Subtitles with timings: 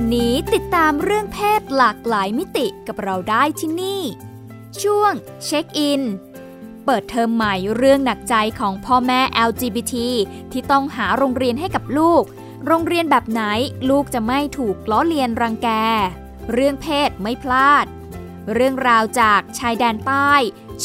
[0.00, 4.02] วันนี้ติดตามเรื่องเพศหลากหลายมิติกับเราได้ที่นี่
[4.82, 5.12] ช่วง
[5.44, 6.02] เช็คอิน
[6.84, 9.94] เปิดเทอมใหม่เรื่องหนักใจของพ่อแม่ LGBT
[10.52, 12.22] ที่ต้องหาโรงเรียนให้กับลูก
[12.66, 13.42] โรงเรียนแบบไหน
[13.90, 15.68] ลูกจะไม่ถูกล้อเลียนรังแก
[16.52, 17.86] เรื่องเพศไม่พลาด
[18.54, 20.32] เรื่องราวจากชายแดนใต้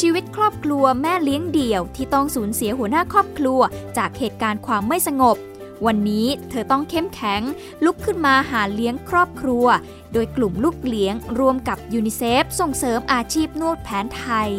[0.00, 3.60] ชีวิตครอบครัวแม่เลี้ยงเดี่ยวที่ต้องสูญเสียหัวหน้าครอบครัว
[3.96, 5.38] จากเหตุการณ์ความไม่สงบ
[5.86, 7.42] วันนี้เธอต้องเข้มแข็ง
[7.84, 9.66] ลุกขึ้นมาหาเลี้ยงครอบครัว
[10.12, 14.50] โดยกลุ่มลูกเลี้ยงร่วมกับยูนิเซฟส่งเสริมอาชีพนวดแผนไทย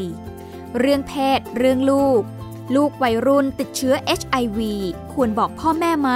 [0.79, 2.21] เรื่องเพศ เรื่องลูก
[2.75, 4.59] ลูกวัยรุ่นติดเชื้อ HIV
[5.13, 6.11] ควรบอกพ่อแม่ไหม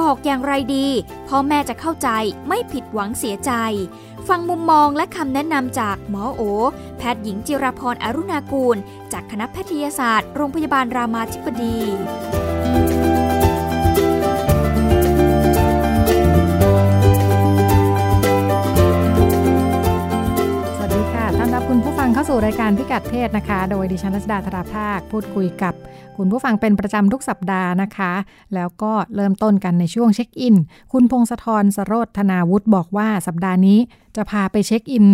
[0.00, 0.88] บอกอย่างไรดี
[1.28, 2.08] พ่อแม่จะเข้าใจ
[2.48, 3.52] ไม่ผิดหวังเสียใจ
[4.28, 6.42] ฟังมุมมองและคำแนะนำจากหมอโอ
[6.98, 8.76] แพทย์หญิงจิรพรอรุณากูล
[9.12, 11.78] จากคณะแพทยศาสตร์ โรงพยาบาลรามาธิบดี
[22.32, 25.74] สู่รายการพิกัดเพศนะคะ โดยดิฉันรัชดาธราภาค พูดคุยกับ
[26.16, 28.12] คุณผู้ฟังเป็นประจำทุกสัปดาห์นะคะ
[28.54, 30.56] แล้วก็เริ่มต้นกันในช่วงเช็คอิน
[30.92, 33.78] คุณพงศธรสโรธนาวุฒิบอกว่าสัปดาห์นี้
[34.16, 35.06] จะพาไปเช็คอิน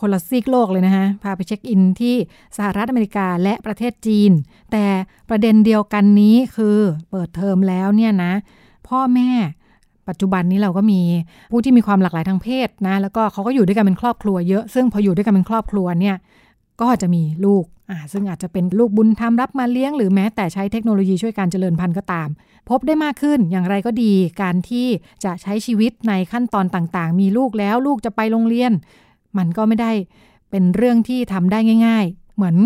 [0.00, 2.14] คนละซีกโลกเลยนะคะพาไปเช็คอินที่
[2.56, 4.30] สหรัฐอเมริกาและประเทศจีน
[4.72, 4.86] แต่
[5.28, 6.78] ประเด็นเดียวกันนี้คือ
[7.10, 8.32] เปิดเทอมแล้วเนี่ยนะ
[8.88, 9.30] พ่อแม่
[10.08, 11.00] ปัจจุบันนี้เราก็มี
[11.50, 16.16] ผู้ที่มีความหลากหลายทางเพศนะแล้วก็เขาก็อยู่ด้วยกันเป็นครอบครัวเยอะ ซึ่งพออยู่ด้วยกันเป็นครอบครัวเนี่ย
[16.80, 22.28] ก็จะมีลูกอ่าซึ่งอาจจะเป็นลูกบุญธรรมรับมาเลี้ยง หรือแม้แต่ใช้เทคโนโลยีช่วยการเจริญพันธุ์ก็ตาม
[22.68, 24.12] พบได้มากขึ้นอย่างไรก็ดี
[24.42, 24.86] การที่
[25.24, 28.72] จะใช้ชีวิตในขั้นตอนต่างๆ มีลูกแล้วลูกจะไปโรงเรียน
[29.38, 29.92] มันก็ไม่ได้
[30.50, 32.56] เป็นเรื่องที่ทำได้ง่าย ๆ เหมือน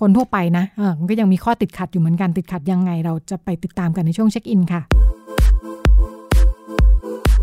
[0.00, 4.82] คนทั่วไปนะเออมันก็ยังมีข้อติดขัดอยู่เหมือนกันติดขัดยังไง เราจะไปติดตามกันในช่วงเช็คอินค่ะ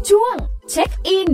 [0.09, 0.35] ช่วง
[0.72, 1.29] เช็คอิน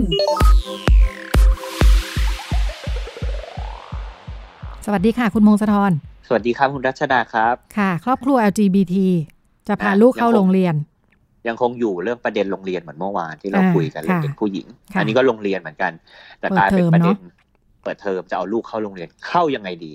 [4.86, 5.92] สวัสดีค่ะ คุณพงศธร
[6.28, 8.96] สวัสดีครับคุณรัชดาครับ ค่ะ ครอบครัว LGBT
[9.68, 10.74] จะพาอะลูกเข้ายังคงโรงเรียน
[11.48, 15.92] ยังคงอยู่เรื่องประเด็นโรงเรียนเหมือนเมื่อวานที่เราอ่าคุยกันเรื่องค่ะเด็กผู้หญิงค่ะอันนี้ก็โรงเรียนเหมือนกัน
[16.40, 17.34] แต่เปิดกลายเป็นเทอมประเด็นเนอะ
[17.82, 19.92] เปิดเทอมจะเอาลูกเข้าโรงเรียนเข้ายังไงดี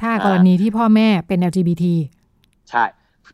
[0.00, 1.84] ถ้าอ่ากรณีที่พ่อแม่เป็น LGBT
[2.70, 2.84] ใช่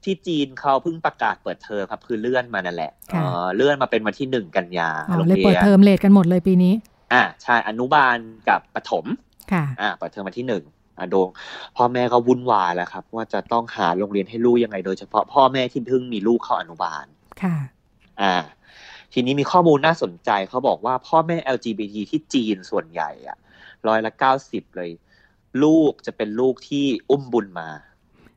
[0.04, 6.74] ที่จีนเขาเพิ่งประกาศเปิดเทอมครับคือเลื่อนมานั่นแหละค่ะเออเลื่อนมาเป็นวันที่หนึ่งกันยาอ๋อโรงเลยเรีเปิดยนเทอมเลทกันหมดเลยปีนี้
[7.12, 8.16] อ่าใช่อนุบาล
[8.48, 9.04] กับประถม
[9.52, 10.64] ค่ะอ่าเปิดเทอมวันที่หนึ่ง
[10.98, 11.28] อะโดง
[11.76, 17.06] พ่อแม่ก็วุ่นวายแล้วครับ ว่าจะต้องหาโรงเรียนให้ลูกยังไง โดยเฉพาะพ่อแม่ที่เพิ่งมีลูกเข้าอนุบาล
[17.42, 17.56] ค่ะ
[18.20, 18.34] อ่า
[19.12, 23.36] ทีนี้มีข้อมูลน่าสนใจเขาบอกว่าพ่อแม่ LGBT ที่จีนส่วนใหญ่อะ
[23.88, 24.90] ร้อยละเก้าสิบเลย
[25.64, 27.68] ลูกจะเป็นลูกที่อุ้มบุญมา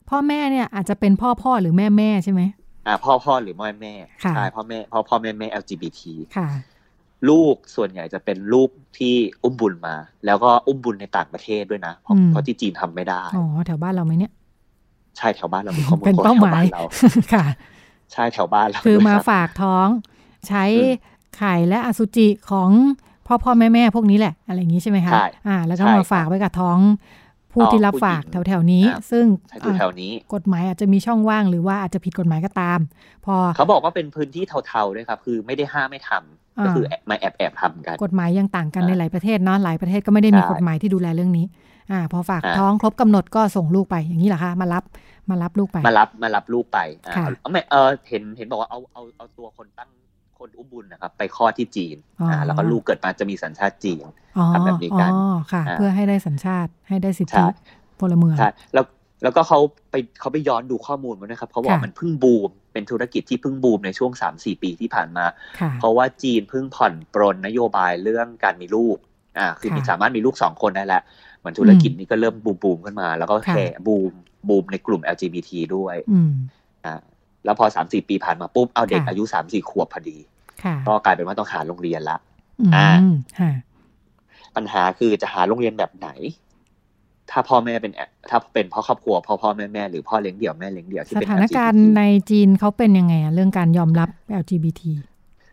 [0.10, 2.42] พ่อแม่เนี่ยอาจจะเป็นพ่อพ่อหรือแม่แม่ใช่ไหม
[2.88, 3.94] อ่าพ่อพ่อหรือแม่แม่
[4.24, 6.02] ค่ะใช่พ่อแม่พ่อพ่อแม่แม่ LGBT
[6.38, 6.48] ค่ะ
[7.30, 9.96] ลูกส่วนใหญ่จะเป็นลูกที่อุ้มบุญมา
[10.26, 14.32] แล้วก็อุ้มบุญในต่างประเทศด้วยนะ เพราะอืมเพราะที่จีนทำไม่ได้อ๋อแถวบ้านเราไหมเนี่ย
[15.18, 16.82] ใช่แถวบ้านเรามีข้อมูลเป็นของเป้าแถหวมายบ้านเรา
[17.34, 17.46] ค่ะ
[18.12, 19.88] ใช่แถวบ้านเราคือด้วยมารับฝากท้อง
[20.48, 22.70] ใช้อืมไข่และอสุจิของ
[23.28, 26.78] พ่อพ่อแม่แม่พวกนี้แหละ อะไรอย่างนี้ใช่ไหมคะใช่อ่า แล้วก็ใช่มาครับฝากไว้กับท้อง
[27.52, 32.80] ผู้ท้องที่รับผู้ฝากหญิงแถวๆนี้อ่าซึ่งใช่อยู่อ่าแถวนี้กฎหมายอาจจะมีช่องว่างหรือว่าอาจจะผิดกฎหมายก็ตาม
[33.26, 41.46] พอเขาบอกว่าเป็นพื้นที่เทาๆด้วยครับ คือไม่ได้ห้ามไม่ทำ ก็อ่าคือแอบมาแอบแอบๆทำกัน กฎหมายยังต่างกันอ่าในหลายประเทศเนาะหลายประเทศก็ไม่ได้มีใช่กฎหมายที่ดูแลเรื่องนี้
[41.92, 44.84] อ่า พอฝากอ่าท้องครบกำหนดก็ส่งลูกไปอย่างนี้เหรอคะมารับ
[45.30, 49.90] มารับลูกไป มารับมารับลูกไปอ่าค่ะเอาไม่เออเห็นเห็นบอกว่าเอาเอาเอาตัวคนตั้ง
[50.38, 54.06] คนอุ้มบุญนะครับ ไปคลอดที่จีนอ๋ออ่อ่าแล้วก็ลูกเกิดมาจะมีสัญชาติจีน
[54.38, 57.46] อ๋อทำแบบนี้กันอ๋อค่ะอ่าเพื่อให้ได้สัญชาติให้ได้สิทใช่ธิ
[58.00, 58.86] พลเมืองใช่แล้ว
[59.24, 59.60] แล้วก็เขา
[59.92, 65.26] ไปเขาไปย้อนดูข้อมูลมานะครับเขาบอกค่ะมันเพิ่งบูม เป็นธุรกิจที่เพิ่งบูมในช่วง 3-4 ปีที่ผ่านมา
[65.60, 68.98] ค่ะเพราะว่าจีนเพิ่งผ่อนปรนนโยบายเรื่องการมีลูก
[69.38, 71.02] อ่าคือมีค่ะสามารถมีลูกสองคนได้แล้ว
[71.40, 74.12] เหมือนธุรกิจนี้ก็เริ่มบูมบูมขึ้นมา แล้วก็ค่ะแค่บูม
[74.50, 76.34] บูมในกลุ่ม LGBT ด้วยอืม
[76.86, 77.02] อ่า
[77.46, 80.18] แล้วพอสามสี่ปีผ่านมาปุ๊บเอาเด็กค่ะอายุสามสี่ขวบพอดี
[80.64, 82.18] ค่ะก็กลายเป็นว่าต้องหาโรงเรียนละ
[82.60, 82.90] อืมอ่า
[83.40, 83.52] ค่ะ
[84.56, 86.10] ปัญหาคือจะหาโรงเรียนแบบไหน
[87.32, 94.10] ถ้าพ่อแม่เป็นแอถ้าเป็นพ่อครอบครัวพ่อพ่อแม่แม่หรือพ่อเลี้ยงเดี่ยวแม่เลี้ยงเดี่ยวที่สเป็นถานการณ์ LGBT ในจีนเขาเป็นยังไงอะเรื่องการยอมรับ
[94.42, 94.82] LGBT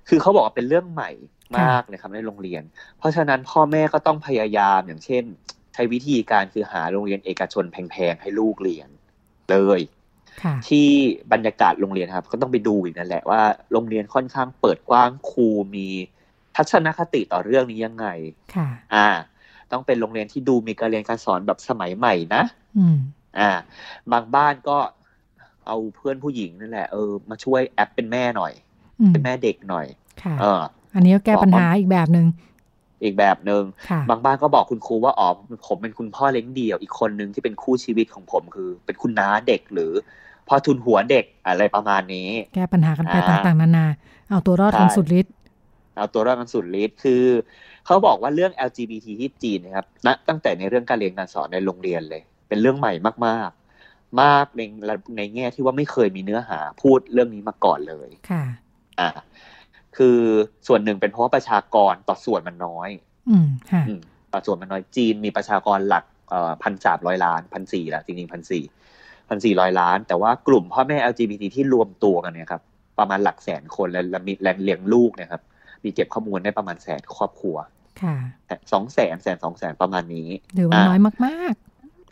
[0.09, 1.11] คือเขาบอกว่าเป็นเรื่องใหม่
[1.55, 2.63] ค่ะมากเลยครับในโรงเรียน
[2.99, 5.25] เพราะฉะนั้นพ่อแม่ก็ต้องพยายามอย่างเช่น
[5.75, 8.89] ใช้วิธีการคือหาโรงเรียนเอกชนแพงๆให้ลูกเรียน
[9.51, 9.81] เลย
[10.43, 10.89] ค่ะที่
[11.33, 13.43] บรรยากาศโรงเรียนครับ ก็ต้องไปดูอีกนั่นแหละว่า
[13.73, 15.89] โรงเรียนค่อนข้างเปิดกว้างครูมี
[16.57, 18.07] ทัศนคติต่อเรื่องนี้ยังไง
[18.55, 19.09] ค่ะ อ่า
[19.73, 22.43] ต้องเป็นโรงเรียนที่ดูมีการเรียนการสอนแบบสมัยใหม่นะ
[22.79, 22.97] อืม
[23.39, 23.51] อ่า
[24.13, 24.79] บางบ้านก็
[25.67, 28.53] เอาเพื่อนผู้หญิงนั่นแหละเออมาช่วยแอปเป็นแม่หน่อย
[29.01, 29.87] อืมเป็นแม่เด็กหน่อย
[30.23, 30.61] ค่ะเออ
[30.95, 32.27] อันนี้ก็แก้ปัญหาอีกแบบหนึ่ง
[33.05, 35.29] อีกแบบหนึ่งค่ะบางบ้านก็บอกคุณครูว่าอ๋อ
[35.67, 39.93] ผมเป็นคุณพ่อเลี้ยงเดี่ยวอีกคนนึงที่เป็นคู่ชีวิตของผมคือ เป็นคุณน้าเด็กหรือ
[40.49, 43.87] พ่อทุนหัวเด็กอะไรประมาณนี้ แก้ปัญหากันไปอ่าต่างๆนานา
[44.29, 45.33] เอาตัวรอดกันใช่สุดฤทธิ์
[45.97, 47.25] เอาตัวรอดกันสุดฤทธิ์คือ
[47.87, 52.93] เขาบอกว่าเรื่อง LGBT ที่จีนนะครับณตั้งแต่ในเรื่องการเรียนการสอนในโรงเรียนเลย เป็นเรื่องใหม่
[53.27, 53.51] มาก
[53.85, 54.63] ๆ มากใน
[55.17, 58.45] ในแง่ที่ว่าไม่เคยมีเนื้อหาพูดเรื่องนี้มาก่อนเลยค่ะ
[59.01, 59.11] อ่า
[59.97, 60.19] คือ
[60.67, 62.91] ส่วนหนึ่งเป็นเพราะว่าประชากรต่อส่วนมันน้อย
[63.31, 64.01] อืมค่ะอืม
[64.33, 68.65] ต่อส่วนมันน้อยจีนมีประชากรหลักเอ่อพันสามร้อยล้านพันสี่ละจริงๆพันสี่
[69.29, 72.63] พันสี่ร้อยล้าน แต่ว่ากลุ่มพ่อแม่ LGBT ที่รวมตัวกันเนี่ยครับ
[72.99, 75.43] ประมาณหลักแสนคนและและมีแรงเลี้ยงลูกเนะครับ
[75.85, 77.57] มีเก็บข้อมูลได้ประมาณแสนครอบครัว
[78.03, 78.17] ค่ะ
[78.73, 81.55] สองแสนแสนสองแสนประมาณนี้ถือว่าน้อยมาก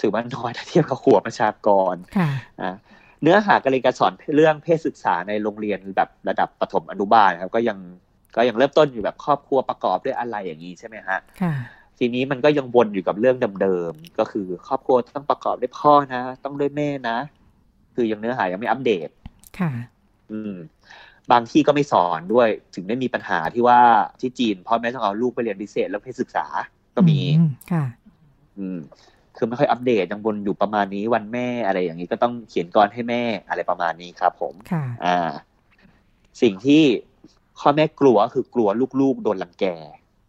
[0.00, 2.30] ถือว่าน้อยถ้าเทียบกับขัวประชากรๆค่ะ
[2.62, 2.74] อะ
[3.22, 7.78] เนื้อหาการเรียนการสอนเรื่องเพศศึกษาในโรงเรียนแบบระดับประถมอนุบาลนะครับ ก็ยัง
[8.36, 11.54] ก็ยังเริ่มต้นอยู่แบบครอบครัวประกอบด้วยอะไรอย่างนี้ใช่ไหมฮะค่ะ
[11.98, 17.18] ทีนี้มันก็ยังวนอยู่กับเรื่องเดิมๆ ก็คือครอบครัวต้องประกอบด้วยพ่อนะ ต้องด้วยแม่นะ
[17.94, 19.08] คือยังเนื้อหายังไม่อัปเดต
[19.58, 19.72] ค่ะ
[20.30, 20.54] อืม
[21.32, 23.80] บางที่ก็ไม่สอนด้วย ถึงได้มีปัญหาที่ว่า
[24.20, 26.46] ที่จีนพ่อแม่ต้องเอาลูกไปเรียนพิเศษแล้วเพศศึกษา
[26.94, 27.84] ก็มีอืค่ะ
[28.58, 28.78] อืม
[29.36, 35.30] คือไม่ค่อยอัปเดตยังบนอยู่ประมาณนี้วันแม่อะไรอย่างนี้ก็ต้องเขียนกรให้แม่อะไรประมาณนี้ครับผมค่ะ อ่า
[36.42, 36.82] สิ่งที่
[37.58, 38.68] พ่อแม่กลัวก็คือกลัว
[39.00, 39.64] ลูกๆ โดนรังแก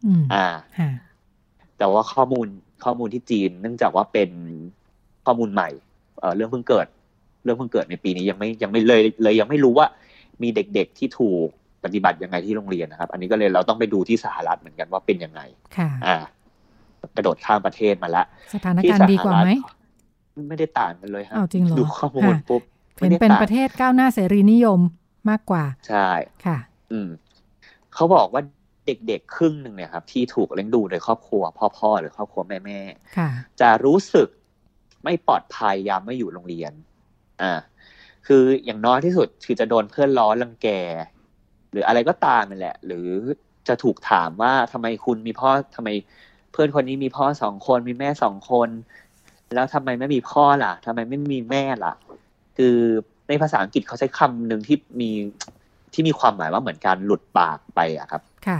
[0.06, 0.46] อืมอ่า
[0.80, 0.90] ค่ะ
[1.78, 2.48] แต่ว่าข้อมูล
[2.84, 4.30] ข้อมูลที่จีน เนื่องจากว่าเป็น
[5.26, 5.70] ข้อมูลใหม่
[6.20, 6.88] เออเรื่องเพิ่งเกิด
[7.44, 9.88] เรื่องเพิ่งเกิดในปีนี้ยังไม่ยังไม่เลยเลยยังไม่รู้ว่า
[10.44, 11.48] มีเด็กๆที่ถูก
[11.84, 15.42] ปฏิบัติยังไงที่โรงเรียนนะครับ อันนี้ก็เลยเราต้องไปดูที่สหรัฐเหมือนกันว่าเป็นยังไง
[15.78, 16.18] ค่ะ อ่า
[17.16, 18.24] กระโดดข้ามประเทศมาละ
[18.54, 19.50] สถานการณ์ดีกว่าไหม
[20.50, 22.62] ไม่ได้ต่างกันเลยฮะอ้าวจริงเหรอดูข้อมูลค่ะปุ๊บ
[22.98, 24.80] เห็นเป็นประเทศก้าวหน้าเสรีนิยม
[25.30, 26.08] มากกว่า ใช่
[26.46, 26.58] ค่ะ
[26.92, 27.10] อืม
[27.94, 28.42] เขาบอกว่า
[28.86, 31.44] เด็กๆ ครึ่งหนึ่งเนี่ยครับ ที่ถูกเลี้ยงดูโดยครอบครัว
[31.78, 33.30] พ่อๆหรือครอบครัวแม่ๆค่ะ
[33.62, 34.28] จะรู้สึก
[35.04, 36.74] ไม่ปลอดภัยยามไม่อยู่โรงเรียน
[37.42, 37.52] อ่า
[38.28, 40.68] คืออย่างน้อยที่สุดคือจะโดนเพื่อนล้อรังแก
[41.72, 43.08] หรืออะไรก็ตามนั่นแหละ หรือ
[43.68, 45.90] จะถูกถามว่าทำไมคุณมีพ่อทำไม
[46.52, 48.70] เพื่อนคนนี้มีพ่อสองคนมีแม่สองคน
[49.56, 51.94] แล้วทำไมไม่มีพ่อล่ะทำไมไม่มีแม่ล่ะ
[52.58, 52.76] คือ
[53.28, 55.12] ในภาษาอังกฤษเขาใช้คำหนึ่งที่มี
[55.94, 58.60] ที่มีความหมายว่าเหมือนการหลุดปากไปอะครับ ค่ะ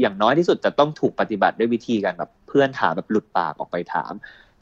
[0.00, 4.12] อย่างน้อยที่สุดจะต้องถูกปฏิบัติด้วยวิธีการแบบเพื่อนถามแบบหลุดปากออกไปถาม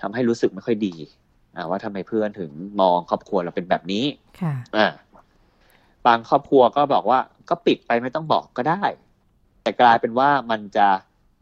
[0.01, 1.19] ทำให้รู้สึกไม่ค่อยดีอ่า
[1.71, 2.51] ว่าทำไมเพื่อนถึง
[2.81, 4.05] มองครอบครัวเราเป็นแบบนี้
[4.41, 4.89] ค่ะอ่า
[6.07, 7.19] บางครอบครัวก็บอกว่า
[7.49, 8.83] ก็ปิดไปไม่ต้องบอกก็ได้
[9.63, 10.87] แต่กลายเป็นว่ามันจะ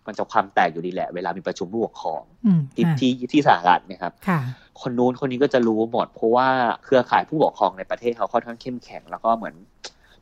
[0.06, 4.40] มันจะความแตกอยู่ดีแหละ เวลามีประชุมผู้ปกครองอืมที่ค่ะที่ที่สหรัฐเนะครับค่ะ
[4.80, 6.48] คนนู้นคนนี้ก็จะรู้หมด เพราะว่า
[6.84, 9.54] เครือข่ายผู้ปกครองในประเทศเขาค่อนข้างเข้มแข็ง แล้วก็เหมือน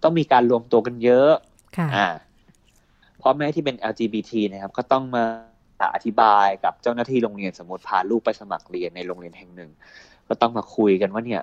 [0.03, 1.33] ต้องมีการรวมตัวกันเยอะ
[1.77, 2.07] ค่ะอ่า
[3.21, 5.25] พ่อแม่ที่เป็น LGBT นะครับ ก็ต้องมา
[5.95, 9.71] อธิบายกับเจ้าหน้าที่โรงเรียนสมมติพาลูกไปสมัครเรียนในโรงเรียนแห่งหนึ่ง
[10.29, 11.43] ก็ต้องมาคุยกันว่าเนี่ย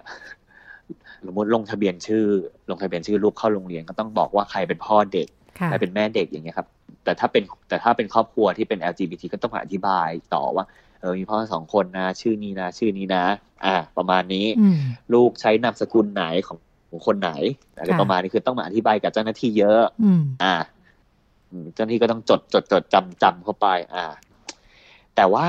[1.25, 2.25] สมมติลงทะเบียนชื่อ
[2.69, 5.27] ลงทะเบียนชื่อลูกเข้าโรงเรียนก็ต้องบอกว่าใครเป็นพ่อเด็ก
[5.59, 6.67] ค่ะใครเป็นแม่เด็กอย่างเงี้ยครับ
[7.03, 10.65] แต่ถ้าเป็นแต่ถ้าเป็นครอบครัวที่เป็น LGBT ก็ต้องมาอธิบายต่อว่า
[10.99, 13.25] เออมีพ่อสองคนนะ ชื่อนี้นะ ชื่อนี้นะ
[13.65, 14.77] อ่า ประมาณนี้อืม
[15.13, 16.57] ลูกใช้นามสกุลไหนของ
[16.89, 17.31] ของคนไหน
[17.75, 20.55] อะไรค่ะประมาณนี้คือต้องมาอธิบายกับเจ้าหน้าที่เยอะอืมอ่า
[21.51, 24.03] อืมเจ้าหน้าที่ก็ต้องจดจดจดจำจำเข้าไป อ่า
[25.15, 25.47] แต่ว่า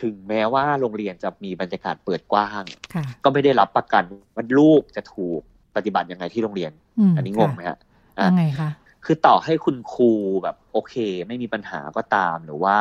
[0.00, 2.62] ถึงแม้ว่าโรงเรียนจะมีบรรยากาศเปิดกว้าง
[2.94, 4.04] ค่ะก็ไม่ได้รับประกัน
[4.34, 5.40] ว่าลูกจะถูก
[5.76, 7.78] ปฏิบัติยังไงที่โรงเรียนอืมอันนี้งงไหมฮะค่ะ
[8.18, 8.70] อะยังไงคะ
[9.04, 10.10] คือต่อให้คุณครู
[10.42, 10.94] แบบโอเค
[11.28, 12.78] ไม่มีปัญหาก็ตามหรือว่า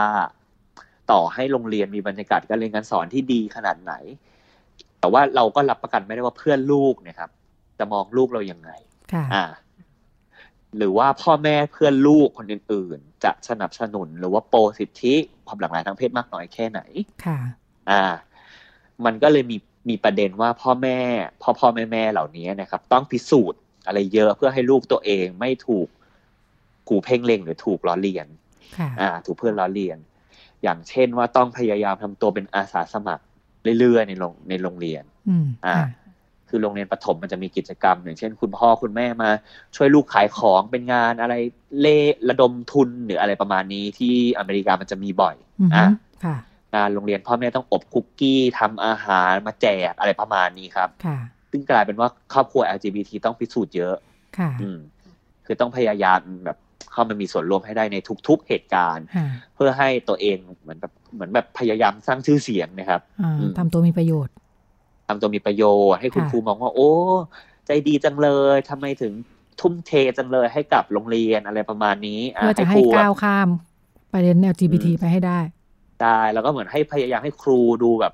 [1.12, 3.94] ต่อให้โรงเรียนมีบรรยากาศการเรียนการสอนที่ดีขนาดไหน
[5.00, 7.30] แต่ว่าเราก็รับประกันไม่ได้ว่าเพื่อนลูกเนะครับ
[7.80, 8.72] จะมองลูกเรายังไง
[9.13, 9.44] ค่ะอ่า
[10.77, 15.15] หรือว่าพ่อแม่เพื่อนลูกคนอื่นๆ จะสนับสนุนหรือว่าโปรสิทธิ
[15.48, 16.81] ความหลากหลายทางเพศมากน้อยแค่ไหน
[17.25, 17.39] ค่ะ
[17.89, 18.03] อ่า
[19.05, 19.57] มันก็เลยมี
[19.89, 21.00] มีประเด็นว่าพ่อแม่
[21.41, 25.88] พ่อพ่อแม่แม่เหล่านี้นะครับ ต้องพิสูจน์อะไรเยอะเพื่อให้ลูกตัวเองไม่ถูก
[26.89, 28.27] กูเพ่งเล็งหรือถูกล้อเลียน
[28.77, 29.98] ค่ะอ่า ถูกเพื่อนล้อเลียน
[30.63, 33.24] อย่างเช่นว่าต้องพยายามทำตัวเป็นอาสาสมัคร
[33.79, 35.75] เรื่อยๆในโรงในโรงเรียนอืมอ่า
[36.48, 39.30] ค่ะคือโรงเรียนประถมมันจะมีกิจกรรม อย่างเช่น คุณพ่อคุณแม่มา
[39.75, 41.34] ช่วยลูกขายของเป็นงานอะไร
[41.80, 41.98] เล่
[42.30, 45.88] ระดมทุนหรืออะไรประมาณนี้ที่อเมริกามันจะมีบ่อยอืมอะ
[46.25, 46.38] ค่ะ
[46.75, 51.18] งานโรงเรียนพ่อแม่ต้องอบคุกกี้ทำอาหารมาแจกอะไรประมาณนี้ครับค่ะ
[51.51, 53.96] ซึ่งกลายเป็นว่าครอบครัว LGBT ต้องพิสูจน์เยอะ
[54.38, 54.80] ค่ะอืม
[55.46, 56.58] คือต้องพยายามแบบ
[56.92, 64.34] เข้ามามีส่วนร่วมให้ได้ในทุก ๆ เหตุการณ์ค่ะเพื่อให้ตัวเองเหมือนแบบเหมือนแบบพยายามสร้างชื่อเสียงนะครับอ่าอืมทำตัวมีประโยชน์
[65.08, 66.92] ทำตัวมีประโยชน์ให้คุณค่ะครูมองว่า โอ้
[67.68, 69.14] ใจดีจังเลยทำไมถึง
[69.62, 73.50] ทุ่มเทจังเลยให้กับโรงเรียนอะไรประมาณนี้อ่เพื่อจะให้ครูก้าวอะข้าม
[74.14, 75.40] ประเด็น LGBT อืมไปให้ได้
[76.04, 78.14] ได้แล้วก็เหมือนให้พยายามให้ครูดูแบบ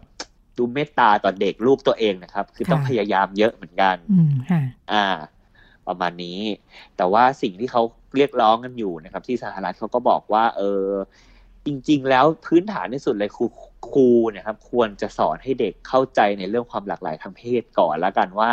[0.58, 5.06] ดูเมตตาต่อเด็กลูกตัวเองนะครับ คือต้องค่ะพยายามเยอะเหมือนกันอืมค่ะอ่า
[5.88, 6.40] ประมาณนี้
[6.98, 7.82] แต่ว่าสิ่งที่เขา
[8.16, 10.86] เรียกร้องกันอยู่นะครับ ที่สหรัฐเขาก็บอกว่า เออ
[11.66, 13.46] จริง ๆ แล้วพื้นฐานที่สุดเลยครู
[13.92, 18.52] ครูเนะครับควรจะสอนให้เด็กเข้าใจในเรื่องความหลากหลายทางเพศก่อนแล้วกันว่า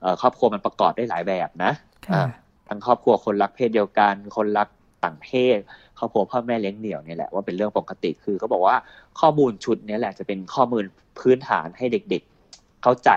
[0.00, 1.72] เอ่อครอบครัวมันประกอบได้หลายแบบนะ
[2.06, 2.28] ค่ะอ่า
[2.68, 4.68] ทั้งครอบครัวคนรักเพศเดียวกัน คนรัก
[5.04, 5.58] ต่างเพศ
[5.98, 8.76] ครอบครัวพ่อแม่เลี้ยงเดี่ยวเนี่ยแหละว่าเป็นเรื่องปกติคือเขาบอกว่า
[9.20, 10.84] ข้อมูลชุดเนี้แหละจะเป็นข้อมูล
[11.18, 13.10] พื้นฐานให้เด็ก ๆ เข้าใจ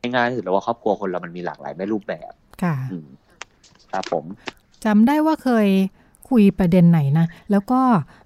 [0.00, 2.32] ง่ายๆที่สุดแล้วว่าครอบครัวคนเรามันมีหลากหลายไม่รูปแบบ
[2.62, 3.08] ค่ะอืม
[3.92, 4.24] ครับผม
[4.84, 5.68] จำได้ว่าเคย
[6.30, 7.80] คุยประเด็นไหนนะ แล้วก็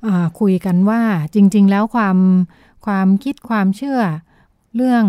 [0.06, 1.00] อ่าคุยกันว่า
[1.34, 2.16] จริง ๆ แล้วความ
[2.86, 4.00] ความคิดความเชื่อ
[4.76, 5.04] เรื่อง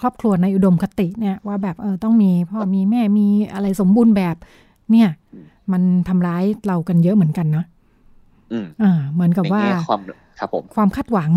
[0.00, 4.36] ครอบครัวในอุดมคติเนี่ยว่าแบบเออต้องมีพ่อมีแม่มีอะไรสมบูรณ์แบบ
[4.90, 5.08] เนี่ย
[5.72, 7.66] มันทำร้ายเรากันเยอะเหมือนกันเนาะ
[8.52, 10.00] อืมอ่า เหมือนกับในว่าแง่ความ
[10.38, 11.30] ครับผมความคาดหวัง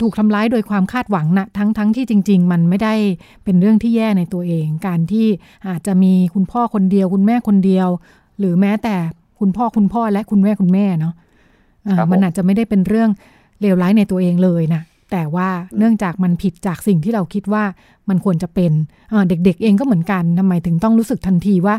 [0.00, 2.94] ถูกทำร้ายโดยความคาดหวังนะทั้งทั้งที่จริง ๆ มันไม่ได้
[3.44, 5.26] เป็นเรื่องที่แย่ในตัวเอง การที่
[5.68, 7.88] อาจจะมีคุณพ่อคนเดียว คุณแม่คนเดียว
[8.38, 8.96] หรือแม้แต่
[9.40, 11.14] คุณพ่อคุณพ่อและคุณแม่คุณแม่เนาะ
[11.86, 13.10] อ่าครับผมมันอาจจะไม่ได้เป็นเรื่อง
[13.60, 14.82] เลวร้ายในตัวเองเลยนะ
[15.12, 17.64] แต่ว่าอืมเนื่องจากมันผิดจากสิ่งที่เราคิดว่า
[18.08, 18.72] มันควรจะเป็น
[19.12, 21.76] อ่าเด็กๆ เองก็เหมือนกันทำไมถึงต้องรู้สึกทันทีว่า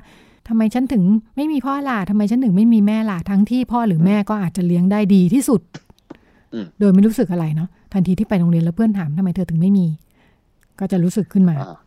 [0.47, 1.03] ทำไมฉันถึง
[1.35, 5.61] ไม่มีพ่อล่ะทำไมฉันถึงไม่มีแม่ล่ะทั้งที่พ่อหรือแม่ก็อาจจะเลี้ยงได้ดีที่สุด
[6.53, 9.87] อืมโดยไม่รู้สึกอะไรเนาะทันทีที่ไปโรงเรียนแล้วเพื่อนถามทำไมเธอถึงไม่มี
[10.79, 11.77] ก็จะรู้สึกขึ้นมาอ่า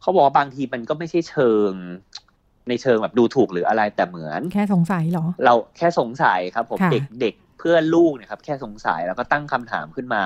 [0.00, 1.72] เขาบอกว่าบางทีมันก็ไม่ใช่เชิง
[2.70, 10.22] ในเชิงแบบดูถูกหรืออะไรแต่เหมือน แค่สงสัยเหรอ เราแค่สงสัยครับ ผมค่ะเด็กเด็กเพื่อนลูกเนะครับ แค่สงสัยแล้วก็ตั้งคำถามขึ้นมา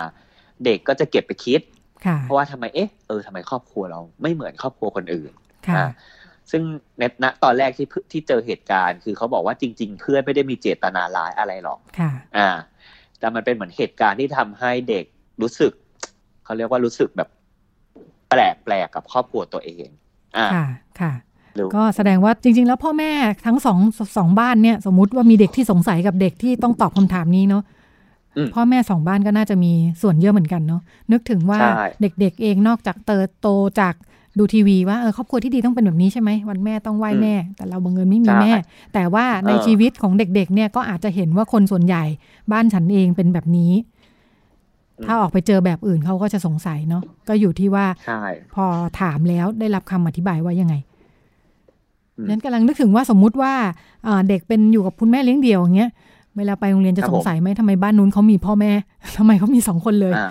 [0.65, 1.61] เด็กก็จะเก็บไปคิด
[2.07, 5.33] ค่ะเพราะว่าทำไมเอ๊ะเออทำไมครอบครัวเราไม่เหมือนครอบครัวคนอื่น
[5.69, 5.89] ค่ะอ่า
[6.51, 6.63] ซึ่ง
[6.99, 12.49] ในณตอนแรกที่เพื่ที่เจอเหตุการณ์ คือเขาบอกว่าจริง ๆ เพื่อนไม่ได้มีเจตนาร้ายอะไรหรอกค่ะ อ่า
[13.19, 15.05] แต่มันเป็นเหมือนเหตุการณ์ที่ทำให้เด็ก
[15.43, 15.73] รู้สึก
[16.45, 17.29] เขาเรียกว่ารู้สึกแบบ
[18.31, 19.89] แปลกแปลกกับครอบครัวตัวเอง
[20.37, 20.67] อ่าค่ะ
[21.01, 21.24] ค่ะหรือ
[21.75, 23.13] ก็แสดงว่าจริง ๆ แล้วพ่อแม่
[23.47, 23.79] ทั้งสอง
[24.17, 27.63] สองบ้านเนี่ย สมมุติว่ามีเด็กที่สงสัยกับเด็กที่ต้องตอบคำถามนี้เนาะ
[28.37, 30.83] อืมพ่อแม่สองบ้านก็น่าจะมีส่วนเยอะเหมือนกันเนาะ
[31.13, 33.49] นึกถึงว่าใช่เด็กๆเองนอกจากเติบโต
[33.81, 33.95] จาก
[34.39, 38.53] ดูทีวีว่าเออครอบครัวที่ดีต้องเป็นแบบนี้ใช่ไหมวันแม่ต้องไหว้แม่ แต่เราบังเอิญไม่มีแม่
[38.95, 42.05] แต่ว่าในเออชีวิตของเด็กๆ เนี่ยก็อาจจะเห็นว่าคนส่วนใหญ่
[42.53, 43.73] บ้านฉันเองเป็นแบบนี้
[45.05, 48.23] ถ้าออกไปเจอแบบอื่นเขาก็จะสงสัยเนาะก็อยู่ที่ว่าใช่
[48.55, 48.67] พอ
[49.01, 50.94] ถามแล้วได้รับคำอธิบายว่ายังไงอืม
[52.29, 53.53] นั้นกำลังนึกถึงว่าสมมุติว่า
[54.05, 55.91] เอ่อเด็กเป็นอยู่กับคุณแม่เลี้ยงเดี่ยวอย่างเงี้ย
[56.37, 58.73] เวลาไปโรงเรียนจะครับสผมงสัยไหมทำไมบ้านนู้นเขามีพ่อแม่
[59.17, 60.31] ทำไมเขามีสองคนเลยอ่า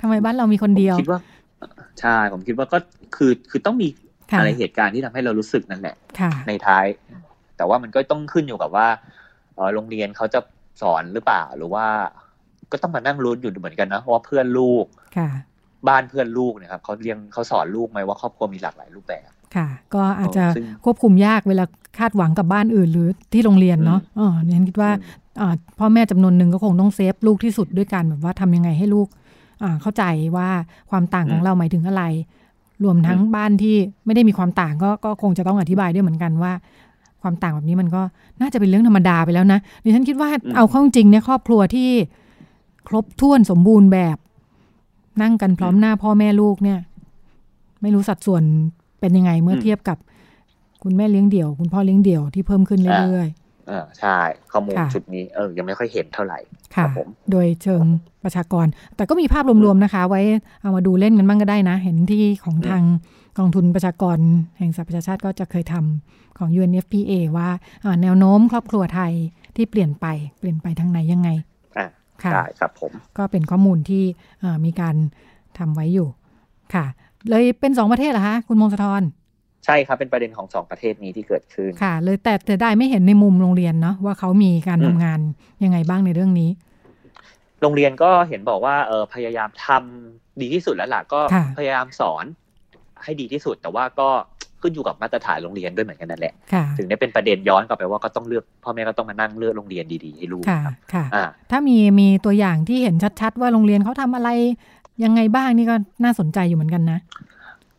[0.00, 1.20] ทำไมบ้านเรามีคนเดียวผมคิดว่า
[2.00, 2.78] ใช่ผมคิดว่าก็
[3.16, 3.88] คือคือต้องมี
[4.30, 6.86] ค่ะอะไรเหตุการณ์ที่ทำให้เรารู้สึกนั่นแหละค่ะในท้าย
[7.56, 8.86] แต่ว่ามันก็ต้องขึ้นอยู่กับว่า
[9.54, 10.40] เอ่อโรงเรียนเขาจะ
[10.82, 11.86] สอนหรือเปล่าหรือว่า
[12.72, 14.84] ก็ต้องมานั่งลุ้นอยู่เหมือนกันนะว่าเพื่อนลูก
[15.16, 15.28] ค่ะ
[15.88, 21.64] บ้านเพื่อนลูกเนะครับเขาเรียนเขาสอนลูกไหมว่าครอบครัวมีหลากหลายรูปแบบ ค่ะ ก็อาจจะซึ่งควบคุมยากเวลา
[21.98, 24.90] คาดหวังกับบ้านอื่น หรือที่โรงเรียนเนาะเออเนี่ยคิดว่า
[25.40, 29.08] อ่าพ่อแม่จำนวนหนึ่งก็คงต้องเซฟลูกที่สุดด้วยการแบบว่าทำยังไงให้ลูก
[29.62, 30.04] อ่าเข้าใจ
[30.36, 30.48] ว่า
[30.90, 32.04] ความต่างของอืมเราหมายถึงอะไร
[32.84, 33.76] รวมทั้งอืมบ้านที่
[34.06, 36.52] ไม่ได้มีความต่างก็ก็คงจะต้องอธิบายด้วยเหมือนกันว่า
[37.22, 38.02] ความต่างแบบนี้มันก็
[38.40, 41.90] น่าจะเป็นเรื่องธรรมดาไปแล้วนะดิฉันคิดว่าเอาเข้าจริงเนี่ยครอบครัวที่
[42.88, 44.16] ครบถ้วนสมบูรณ์แบบ
[45.22, 46.78] นั่งกันพร้อมหน้าพ่อแม่ลูกเนี่ย
[47.82, 48.42] ไม่รู้สัดส่วน
[49.00, 49.98] เป็นยังไงเมื่อเทียบกับ
[50.82, 54.16] คุณแม่เลี้ยงเดี่ยว คุณพ่อเลี้ยงเดี่ยวที่เพิ่มขึ้นเรื่อยๆเออใช่
[54.52, 56.38] ข้อมูลค่ะชุดนี้เออยังไม่ค่อยเห็นเท่าไหร่
[56.74, 57.82] ค่ะครับผมโดยเชิง
[58.24, 58.66] ประชากร
[58.96, 60.20] แต่ก็มีภาพรวมๆนะคะ ไว้
[60.62, 62.82] เอามาดูเล่นกันบ้างก็ได้นะ เห็นที่ของทาง
[63.38, 64.18] กองทุนประชากร
[64.58, 67.48] แห่งสหประชาชาติก็จะเคยทำของ UNFPA ว่า
[67.84, 69.12] อ่าแนวโน้มครอบครัวไทย
[69.56, 70.06] ที่เปลี่ยนไป
[70.38, 71.28] เปลี่ยนไปทางไหนยังไง
[71.78, 71.88] อะ
[72.22, 74.04] ค่ะได้ครับผมก็เป็นข้อมูลที่
[74.42, 74.96] อ่ามีการ
[75.58, 76.08] ทำไว้อยู่
[76.74, 76.86] ค่ะ
[77.28, 79.02] เลยเป็นสองประเทศเหรอคะคุณมงคลทร
[79.64, 85.20] ใช่ครับเป็นประเด็นของสองประเทศนี้ที่เกิดขึ้นค่ะ เลยแต่แต่ได้ไม่เห็นในมุมโรงเรียนเนาะว่าเขามีการอืมทำงาน
[85.64, 86.50] ยังไงบ้างในเรื่องนี้
[87.62, 92.24] โรงเรียนก็เห็นบอกว่าเออพยายามทำดีที่สุดแล้วล่ะก็ค่ะพยายามสอน
[93.04, 94.08] ให้ดีที่สุด แต่ว่าก็
[94.60, 104.28] ขึ้นอยู่กับมาตรฐานโรงเรียนด้วยเหมือนกันนั่นแหละค่ะถึงได้เป็นประเด็นย้อนกลับไปว่าก็ต้องเลือกพ่อแม่ก็ต้องมานั่งเลือกโรงเรียนดีๆให้ลูกค่ะครับค่ะอ่าถ้ามีมีตัวอย่างที่เห็นชัดๆ ว่าโรงเรียนเขาทำอะไร
[105.04, 107.00] ยังไงบ้างนี่ก็น่าสนใจอยู่เหมือนกันนะ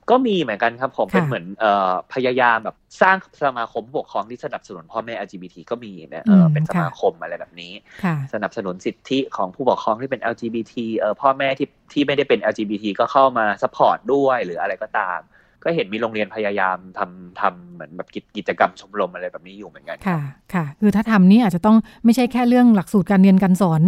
[0.09, 7.73] ก็มีเหมือนกันครับผมค่ะเป็นเหมือนเอ่อพยายามแบบสร้างสมาคมผู้ปกครองที่สนับสนุนพ่อแม่ LGBT ก็มีนะเออมเป็นค่ะมาคมอะไรแบบนี้
[8.03, 15.19] ค่ะสนับสนุนสิทธิของผู้ปกครองที่เป็น LGBT เออพ่อแม่ที่ที่ไม่ได้เป็น LGBT ก็เข้ามา support ด้วยหรืออะไรก็ตาม
[15.63, 20.19] ก็เห็นมีโรงเรียนพยายามทำทำเหมือนแบบกิจกิจกรรมชมรมอะไรแบบนี้อยู่เหมือนกัน ค่ะ
[20.53, 23.81] ค่ะ คือถ้าทำนี่อาจจะต้องไม่ใช่แค่เรื่องหลักสูตรการเรียนการสอน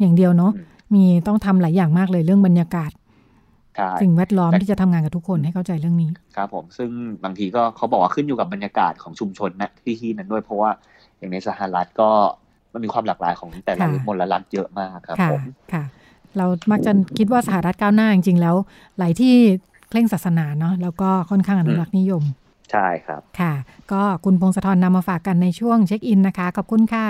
[0.00, 0.62] อย่างเดียวเนาะอื
[0.94, 2.90] มมีต้องทำหลายอย่างมากเลยเรื่องบรรยากาศ
[3.76, 6.90] ใช่สิ่งแวดล้อมแต่ที่จะทำงานกับทุกคนให้เข้าใจเรื่องนี้ ครับผมซึ่ง
[7.24, 10.70] บางทีก็เขาบอกว่าขึ้นอยู่กับบรรยากาศของชุมชนนะที่ที่นั้นด้วยเพราะว่า
[11.18, 12.10] อย่างในสหรัฐก็
[12.72, 15.84] มันมีความหลากหลายของแต่ละค่ะมลรัฐเยอะมากครับค่ะผมค่ะ
[16.36, 18.56] เรามักจะคิดว่าสหรัฐก้าวหน้าจริงๆแล้ว
[18.98, 19.34] หลายที่
[19.88, 22.22] เคร่งศาสนาเนาะแล้วก็ค่อนข้างอนุรักษ์นิยม
[22.70, 23.54] ใช่ครับค่ะ
[23.92, 27.06] ก็คุณพงศธรนำมาฝากกันในช่วงเช็คอินนะคะขอบคุณค่ะ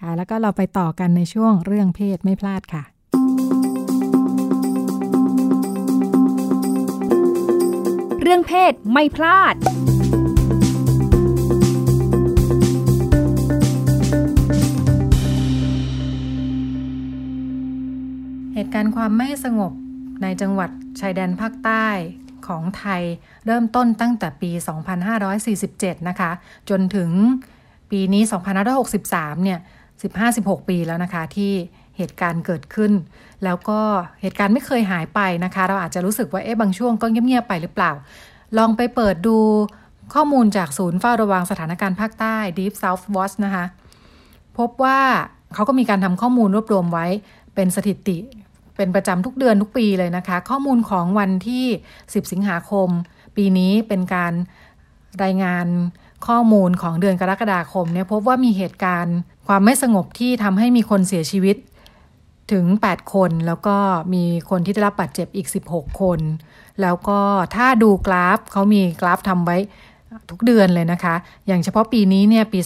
[0.00, 2.82] ค่ะ แล้วก็เราไปต่อกันในช่วงเรื่องเพศไม่พลาดค่ะ
[8.34, 9.54] รื่องเพศไม่พลาด
[18.54, 19.72] เหตุการณ์ความไม่สงบ
[20.22, 20.70] ในจังหวัด
[21.00, 21.86] ชายแดนภาคใต้
[22.46, 23.02] ของไทย
[23.46, 24.50] เริ่มต้นตั้งแต่ปี
[25.48, 26.30] 2547 นะคะ
[26.70, 27.10] จนถึง
[27.90, 28.22] ปีนี้
[28.82, 29.60] 2563 เนี่ย
[30.14, 31.52] 15-16 ปีแล้วนะคะที่
[31.96, 32.92] เหตุการณ์เกิดขึ้น
[33.44, 33.80] แล้วก็
[34.20, 37.92] เหตุการณ์ไม่เคยหายไปนะคะ เราอาจจะรู้สึกว่าเอ๊ะบางช่วงก็เงียบๆไปหรือเปล่า
[38.58, 39.38] ลองไปเปิดดู
[40.14, 43.64] ข้อมูลจากศูนย์เฝ้าระวังสถานการณ์ภาคใต้ Deep South Watch นะคะ
[44.58, 45.00] พบว่า
[45.54, 47.06] เขาก็มีการทำข้อมูลรวบรวมไว้
[47.54, 48.18] เป็นสถิติ
[48.76, 52.88] เป็นประจำทุกเดือนทุกปีเลยนะคะ ข้อมูลของวันที่ 10 สิงหาคม
[53.36, 54.32] ปีนี้เป็นการ
[55.22, 55.66] รายงาน
[56.26, 59.16] ข้อมูลของเดือนกรกฎาคมเนี่ยพบว่ามีเหตุการณ์
[59.48, 61.56] ความไม่สงบที่ทำให้มีคนเสียชีวิต
[62.52, 63.76] ถึง 8 คน แล้วก็
[64.14, 66.20] มีคนที่ได้รับบาดเจ็บอีก 16 คน
[66.82, 67.20] แล้วก็
[67.54, 69.58] ถ้าดูกราฟเขามีกราฟทำไว้
[70.30, 71.14] ทุกเดือนเลยนะคะ
[71.46, 72.58] อย่างเฉพาะปีนี้เนี่ยปี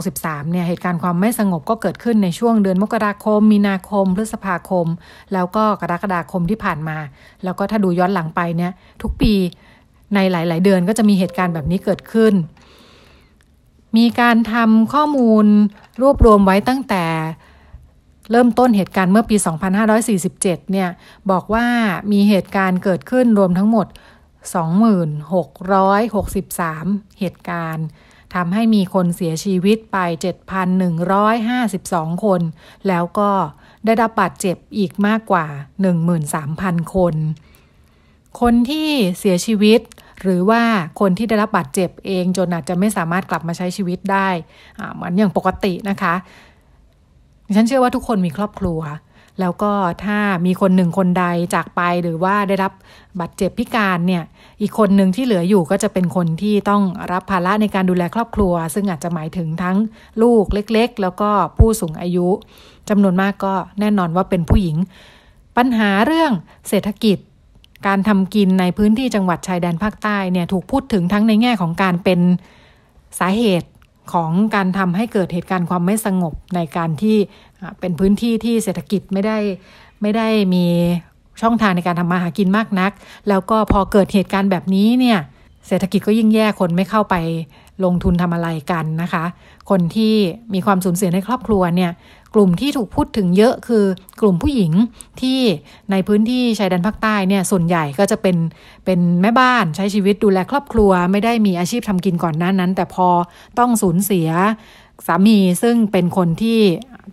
[0.00, 4.86] 2563 เนี่ย เหตุการณ์ความไม่สงบก็เกิดขึ้นในช่วงเดือนมกราคม มีนาคม พฤษภาคม
[5.32, 6.98] แล้วก็กรกฎาคมที่ผ่านมา
[7.44, 9.32] แล้วก็ถ้าดูย้อนหลังไปเนี่ย ทุกปี
[10.14, 12.34] ในหลาย ๆ เดือนก็จะมีเหตุการณ์แบบนี้เกิดขึ้น
[13.96, 15.46] มีการทำข้อมูล
[16.02, 17.04] รวบรวมไว้ตั้งแต่
[18.32, 19.36] เริ่มต้นเหตุการณ์เมื่อปี
[20.04, 20.88] 2547 เนี่ย
[21.30, 21.66] บอกว่า
[22.12, 23.86] มีเหตุการณ์เกิดขึ้นรวมทั้งหมด
[25.52, 27.86] 2663 เหตุการณ์
[28.34, 29.98] ทำให้มีคนเสียชีวิตไป
[31.30, 32.40] 7,152 คน
[32.88, 33.30] แล้วก็
[33.84, 35.46] ได้รับบาดเจ็บอีกมากกว่า
[36.20, 37.14] 13,000 คน
[38.40, 39.80] คนที่เสียชีวิต
[40.20, 40.62] หรือว่า
[41.00, 44.28] คนที่ได้รับบาดเจ็บเองจนอาจจะไม่สามารถกลับมาใช้ชีวิตได้
[44.94, 46.14] เหมือนอย่างปกตินะคะ
[47.56, 48.80] ฉันเชื่อว่าทุกคนมีครอบครัว
[49.40, 49.72] แล้วก็
[50.04, 51.24] ถ้ามีคนหนึ่งคนใด
[51.54, 52.72] จากไปหรือว่าได้รับ
[53.20, 54.22] บาดเจ็บพิการเนี่ย
[54.60, 59.76] อีกคนหนึ่งที่เหลืออยู่ก็จะเป็นคนที่ต้องรับภาระในการดูแลครอบครัว ซึ่งอาจจะหมายถึงทั้ง
[60.22, 62.28] ลูกเล็ก ๆ แล้วก็ผู้สูงอายุ
[62.88, 64.76] จำนวนมากก็แน่นอนว่าเป็นผู้หญิง
[65.56, 66.32] ปัญหาเรื่อง
[66.68, 67.18] เศรษฐกิจ
[67.86, 72.20] การทำกินในพื้นที่จังหวัดชายแดนภาคใต้เนี่ยถูกพูดถึงทั้งในแง่ของการเป็น
[73.18, 73.68] สาเหตุ
[74.12, 77.16] ของการทำให้เกิดเหตุการณ์ความไม่สงบในการที่
[77.80, 79.38] เป็นพื้นที่ที่เศรษฐกิจไม่ได้
[80.02, 80.64] ไม่ได้มี
[81.40, 82.92] ช่องทางในการทำมาหากินมากนัก
[83.28, 85.18] แล้วก็พอเกิดเหตุการณ์แบบนี้เนี่ย
[85.68, 87.14] เศรษฐกิจก็ยิ่งแย่คนไม่เข้าไป
[87.84, 89.24] ลงทุนทำอะไรกันนะคะ
[89.70, 90.14] คนที่
[90.54, 91.90] มีความสูญเสียในครอบครัวเนี่ย
[92.34, 93.84] กลุ่มที่ถูกพูดถึงเยอะคือ
[94.20, 94.72] กลุ่มผู้หญิง
[95.20, 95.40] ที่
[95.90, 98.36] ในพื้นที่ชายแดนภาคใต้เนี่ยส่วนใหญ่ก็จะเป็น
[98.84, 103.08] เป็นแม่บ้านใช้ชีวิตดูแลครอบครัว ไม่ได้มีอาชีพทำกินก่อนหน้านั้น แต่พอ
[103.58, 104.28] ต้องสูญเสีย
[105.06, 106.60] สามีซึ่งเป็นคนที่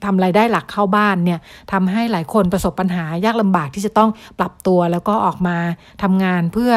[0.06, 1.40] ทำรายได้หลักเข้าบ้านเนี่ย
[1.72, 5.58] ทำให้หลายคนประสบปัญหายากลำบากที่จะต้องปรับตัวแล้วก็ออกมา
[6.04, 6.74] ทำงานเพื่อ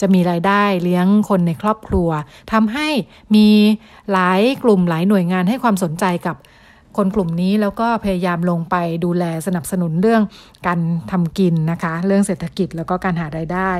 [0.00, 2.08] จะมีรายได้เลี้ยงคนในครอบครัว
[2.52, 2.88] ทำให้
[3.34, 3.48] มี
[4.12, 6.36] หลายกลุ่มหลายหน่วยงานให้ความสนใจกับ
[6.96, 10.22] คนกลุ่มนี้แล้วก็พยายามลงไปดูแลสนับสนุนเรื่อง
[10.66, 10.78] การ
[11.10, 13.70] ทำกินนะคะ เรื่องเศรษฐกิจแล้วก็การหารายได้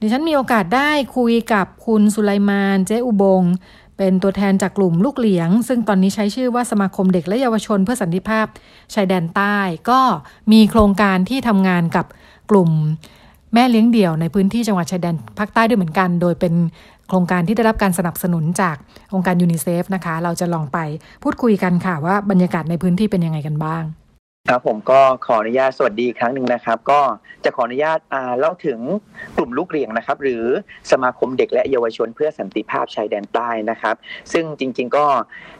[0.00, 3.42] ดิฉันมีโอกาสได้คุยกับคุณสุไลมานเจอุบง
[3.98, 8.46] เป็นตัวแทนจากกลุ่มลูกเหลียง ซึ่งตอนนี้ใช้ชื่อว่าสมาคมเด็กและเยาวชนเพื่อสันติภาพ
[8.94, 9.56] ชายแดนใต้
[9.90, 10.00] ก็
[10.52, 12.06] มีโครงการที่ทำงานกับ
[12.50, 12.70] กลุ่ม
[13.54, 16.54] แม่เลี้ยงเดี่ยวในพื้นที่จังหวัดชายแดนภาคใต้ด้วยเหมือนกัน โดยเป็น
[17.08, 18.76] โครงการที่ได้รับการสนับสนุนจาก
[19.14, 20.78] องค์การยูนิเซฟนะคะ เราจะลองไป
[21.22, 23.84] พูดคุยกันค่ะว่าบรรยากาศในพื้นที่เป็นยังไงกันบ้าง
[24.52, 27.00] ครับผมก็ขออนุญาตสวัสดีอีกครั้งหนึ่งนะครับ ก็
[27.44, 28.80] จะขออนุญาตอ่าเล่าถึง
[29.36, 30.44] กลุ่มลูกเรียงนะครับ หรือ
[30.90, 33.94] สมาคมเด็กและเยาวชนเพื่อสันติภาพชายแดนใต้นะครับ
[34.32, 35.06] ซึ่งจริง ๆ ก็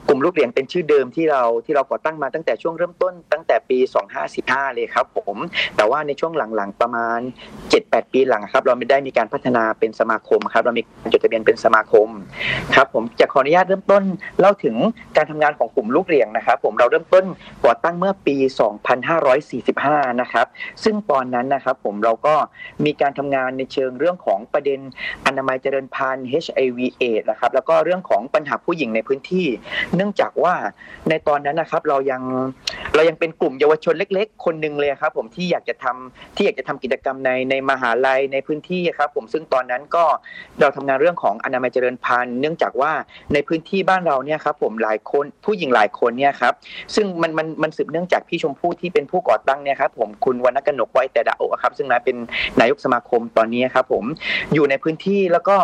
[0.08, 3.78] กลุ่มลูกเรียงเป็นชื่อเดิมที่เราที่เราก่อตั้งมาตั้งแต่ช่วงเริ่มต้นตั้งแต่ปี
[4.26, 5.36] 2515เลยครับผม
[5.76, 7.18] แต่ว่าในช่วงหลังๆประมาณ
[7.66, 12.08] 7-8 ปีหลังครับ เราไม่ได้มีการพัฒนาเป็นสมาคมครับ เรามีจดทะเบียนเป็นสมาคม
[12.74, 14.02] ครับ ผมจะขออนุญาตเริ่มต้น
[14.40, 14.76] เล่าถึง
[15.16, 17.24] การทำงานของกลุ่มลูกเรียงนะครับ ผมเราเริ่มต้น
[17.64, 20.46] ก่อตั้งเมื่อปี 2 2545 นะครับ
[20.84, 22.34] ซึ่งตอนนั้นนะครับผมเราก็
[22.84, 24.80] มีการทำงานในเชิงเรื่องของประเด็น
[25.26, 29.46] อนามัยเจริญพันธุ์ HIV AIDS นะครับ แล้วก็เรื่องของปัญหาผู้หญิงในพื้นที่
[29.94, 30.54] เนื่องจากว่า
[31.08, 32.22] ในตอนนั้นนะครับเรายัง
[32.94, 40.04] เรายังเป็นกลุ่มเยาวชนเล็ก ๆ คนหนึ่งเลยครับผมที่อยากจะทำที่อยากจะทำกิจกรรมในในมหาลัยในพื้นที่ครับผมซึ่งตอนนั้นก็
[40.60, 42.92] เราทำงานเรื่องของอนามัยเจริญพันธุ์ เนื่องจากว่า
[43.32, 46.54] ในพื้นที่บ้านเราเนี่ยครับผมหลายคนผู้หญิงหลายคนเนี่ยครับ
[46.94, 52.16] ซึ่งมันมันมันสืบเนื่องจากพี่ชมพูู่้ที่เป็นผู้ก่อตั้งเนี่ยครับผมคุณวรรณกนกไว้แต่ดาโอครับ ซึ่งนะเป็น
[52.60, 54.04] นายกสมาคมตอนนี้ครับผม
[54.54, 55.56] อยู่ในพื้นที่แล้วก็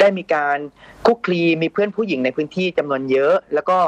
[0.00, 0.58] ได้มีการ
[1.06, 3.78] คุกคลีมีเพื่อนผู้หญิงในพื้นที่จำนวนเยอะ แล้วก็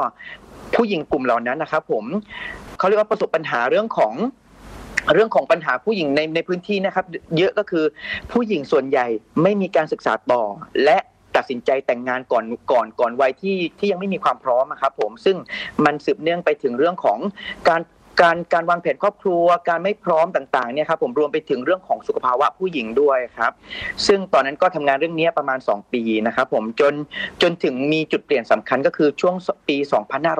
[0.75, 2.05] ผู้หญิงกลุ่มเหล่านั้นนะครับผม
[2.77, 4.13] เขาเรียกว่าประสบปัญหาเรื่องของ
[5.13, 7.05] เรื่องของปัญหาผู้หญิงในในพื้นที่นะครับ
[7.37, 7.85] เยอะก็คือ
[8.31, 9.07] ผู้หญิงส่วนใหญ่
[9.43, 10.43] ไม่มีการศึกษาต่อ
[10.83, 10.97] และ
[11.35, 15.37] ตัดสินใจแต่งงานก่อนก่อนก่อนวัยที่ที่ยังไม่มีความพร้อมครับผมซึ่ง
[15.85, 17.19] มันสืบเนื่องไปถึงเรื่องของ
[17.69, 17.81] การ
[18.21, 23.51] การการวางแผนครอบครัวการไม่พร้อมต่างๆเนี่ยครับผมรวมไปถึงเรื่องของสุขภาวะผู้หญิงด้วยครับ
[24.07, 26.93] ซึ่งตอนนั้นก็ทำงานเรื่องนี้ประมาณ 2 ปีนะครับผมจน
[27.41, 29.35] จนถึงมีจุดเปลี่ยนสำคัญก็คือช่วง
[29.67, 29.77] ปี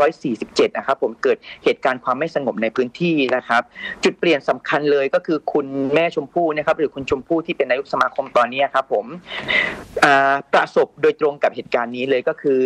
[0.07, 3.61] 2547 นะครับผมเกิดเหตุการณ์ความไม่สงบในพื้นที่นะครับ
[4.03, 9.05] จุดเปลี่ยนสำคัญเลยก็คือคุณแม่ชมพู่นะครับหรือคุณชมพู่ที่เป็นนายกสมาคมตอนนี้ครับผม
[10.53, 12.59] ประสบโดยตรงกับเหตุการณ์นี้เลยก็คือ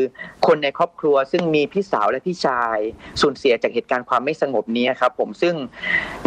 [0.47, 2.77] คนในครอบครัวซึ่งมีพี่สาวและพี่ชาย
[3.21, 5.55] สูญเสียจากเหตุการณ์ความไม่สงบนี้ครับผมซึ่ง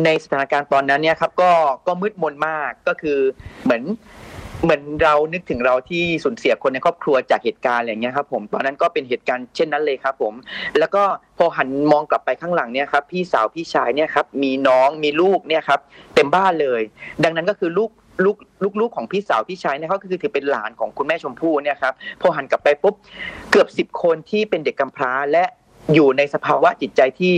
[0.05, 1.51] ในสถานการณ์ตอนนั้นเนี่ยครับก็
[1.87, 3.19] ก็มืดมนมากก็คือ
[3.65, 3.83] เหมือน
[4.65, 10.35] เหมือนเรานึกถึงเราที่สูญเสียคนในครอบครัวจากเหตุการณ์อะไรเงี้ยครับผมตอนนั้นก็เป็นเหตุการณ์เช่นนั้นเลยครับผม
[10.79, 11.03] แล้วก็
[11.39, 15.81] พอหันมองกลับไปข้างหลังเนี่ยครับพี่สาวพี่ชายเนี่ยครับมีน้องมีลูกเนี่ยครับ
[16.15, 16.83] เต็มบ้านเลย
[17.25, 17.91] ดังนั้นก็คือลูก
[18.25, 18.37] ลูก
[18.81, 22.95] ลูกของพี่สาวพี่ชายเนี่ยเขาคือถือเป็นหลานของคุณแม่ชมพู่เนี่ยครับพอหันกลับไปปุ๊บ
[23.51, 25.45] เกือบสิบคนที่เป็นเด็กกำพร้าและ
[25.95, 27.37] อยู่ในสภาวะจิตใจที่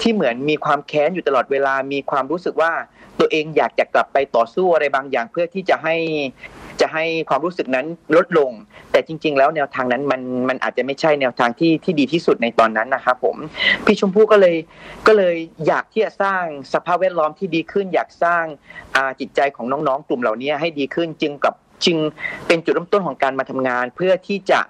[0.00, 2.72] ที่เหมือนมีความแค้นอยู่ตลอดเวลา มีความรู้สึกว่า
[3.20, 5.96] ตัวเองอยากจะกลับไปต่อสู้อะไรบางอย่างเพื่อที่จะให้
[6.80, 8.50] จะให้ความรู้สึกนั้นลดลง
[8.90, 13.36] แต่จริง ๆ แล้วแนวทางนั้นมันมันอาจจะไม่ใช่แนวทางที่ที่ดีที่สุดในตอนนั้นนะครับผม
[13.84, 14.56] พี่ชมพู่ก็เลย
[15.06, 18.44] ก็เลยอยากที่จะสร้างสภาพแวดล้อมที่ดีขึ้น อยากสร้าง
[19.20, 21.54] จิตใจของน้องๆ กลุ่มเหล่านี้ให้ดีขึ้นจึงกับ
[21.86, 21.98] จึง
[22.46, 24.60] เป็นจุดเริ่มต้นของการมาทำงาน เพื่อที่จะ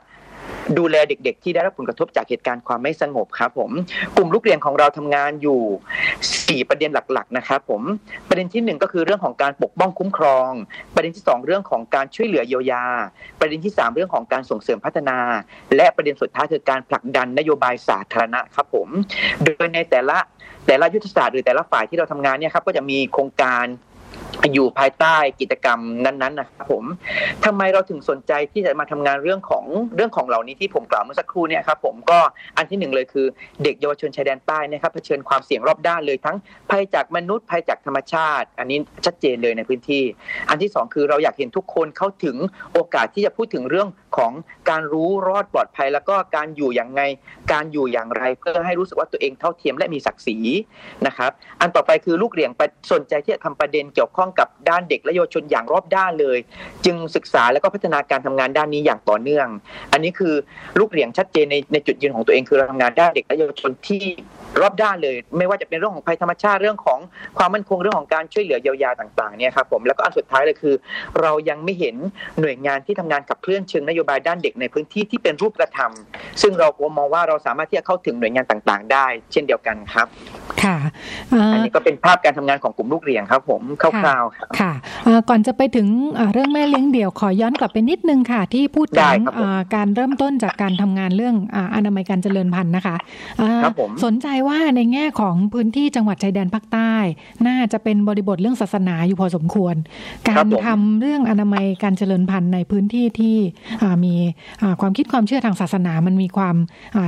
[0.78, 3.70] ดูแลเด็ก ๆ ที่ได้รับผลกระทบจากเหตุการณ์ความไม่สงบครับผม
[4.16, 7.82] กลุ่มลูกเรียนของเราทำงานอยู่ 4 ประเด็นหลัก ๆ นะครับผม
[8.28, 10.50] ประเด็นที่ 1 ก็คือเรื่องของการปกป้องคุ้มครอง
[10.94, 12.84] ประเด็นที่ 2 เรื่องของการช่วยเหลือเยียวยา
[13.40, 15.18] ประเด็นที่ 3 เรื่องของการส่งเสริมพัฒนา
[15.76, 18.88] และประเด็นสุดท้ายคือการผลักดันนโยบายสาธารณะครับผม
[19.44, 20.18] โดยในแต่ละ
[20.66, 23.64] แต่ละยุทธศาสตร์หรือแต่ละฝ่ายที่เราทำงานเนี่ยครับก็จะมีโครงการ
[24.52, 26.84] อยู่ภายใต้กิจกรรมนั้นๆนะครับผม
[27.44, 29.64] ทำไมเราถึงสนใจที่จะมาทำงานเรื่องของ
[29.96, 32.18] เรื่องของเหล่านี้ที่ผมกล่าวเมื่อสักครู่เนี่ยครับผมก็
[32.56, 33.26] อันที่หนึ่งเลยคือ
[33.62, 36.36] เด็กเยาวชนชายแดนใต้นะครับเผชิญความเสี่ยงรอบด้านเลยทั้ง
[36.70, 40.04] ภัยจากมนุษย์ภัยจากธรรมชาติ อันนี้ชัดเจนเลยในพื้นที่
[40.50, 42.36] อันที่สองคือเราอยากเห็นทุกคนเข้าถึง
[42.72, 44.32] โอกาสที่จะพูดถึงเรื่องของ
[44.70, 47.02] การรู้รอดปลอดภัย แล้วก็การอยู่อย่างไง
[47.52, 50.38] การอยู่อย่างไร เพื่อให้รู้สึกว่าตัวเองเท่าเทียมและมีศักดิ์ศรี
[51.06, 52.50] นะครับอันต่อไปคือลูกเลี้ยง
[52.92, 56.38] สนใจที่จะทำประเด็นเกี่ยวข้องกับด้านเด็กและเยาวชนอย่างรอบด้านเลย
[56.84, 59.46] จึงศึกษาและก็พัฒนาการทำงานด้านนี้อย่างต่อเนื่อง
[59.92, 60.34] อันนี้คือ
[60.78, 64.04] ลูกเลี้ยงชัดเจนในในจุดยืนของตัวเองคือเราทำงานด้านเด็กและเยาวชนที่
[64.60, 66.98] รอบด้านเลย ไม่ว่าจะเป็นเรื่องของภัยธรรมชาติเรื่องของ
[67.38, 70.74] ความมั่นคงเรื่องของการช่วยเหลือเยียวยาต่างๆเนี่ยครับผมแล้วก็อันสุดท้ายเลยคือ
[71.20, 71.96] เรายังไม่เห็น
[72.40, 75.92] หน่วยงานที่ทำงานกับเคลื่อนเชิงนโยบายด้านเด็กในพื้นที่ที่เป็นรูปธรรม
[76.42, 80.06] ซึ่งเราก็มองว่าเราสามารถที่จะเข้าถึงหน่วยงานต่างๆ ได้ เช่นเดียวกันครับ
[80.62, 80.76] ค่ะ
[81.52, 84.72] อันนี้ก็เป็นภาพการทำงานของกลุ่มลูกเรียงครับ ผมคร่าวๆครับค่ะ
[85.28, 85.88] ก่อนจะไปถึง
[86.32, 89.20] เรื่องแม่เลี้ยงเดี่ยวขอย้อนกลับไปนิดนึงค่ะ ที่พูดถึง
[89.74, 91.34] การเริ่มต้นจากการทำงานเรื่อง
[91.74, 92.96] อนามัยการเจริญพันธุ์นะคะ
[94.04, 96.94] สนใจว่าในแง่ของพื้นที่จังหวัดชายแดนภาคใต้
[97.48, 99.74] น่าจะเป็นบริบทเรื่องศาสนาอยู่พอสมควร
[100.28, 103.36] การทำเรื่องอนามัยการเจริญพันธุ์ในพื้นที่ที่
[104.04, 104.14] มี
[104.80, 106.56] ความคิดความเชื่อทางศาสนามันมีความ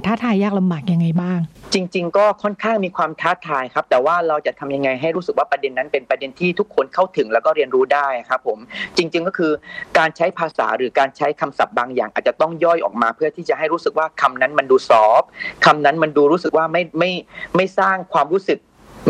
[0.06, 1.38] ท้าทายยากลำบากยังไงบ้าง
[1.74, 8.58] จริง ๆ ก็ค่อนข้างมีความท้าทายครับ แต่ว่าเราจะทำยังไงให้รู้สึกว่าประเด็นนั้นเป็นประเด็นที่ทุกคนเข้าถึงแล้วก็เรียนรู้ได้ครับผม
[8.96, 9.52] จริง ๆ ก็คือ
[9.98, 15.22] การใช้ภาษาหรือการใช้คำศัพท์บางอย่าง อาจจะต้องย่อยออกมาเพื่อที่จะให้รู้สึกว่าคำนั้นมันดูซอฟ
[15.66, 17.10] คำนั้นมันดูรู้สึกว่าไม่ไม่
[17.56, 18.58] ไม่สร้างความรู้สึก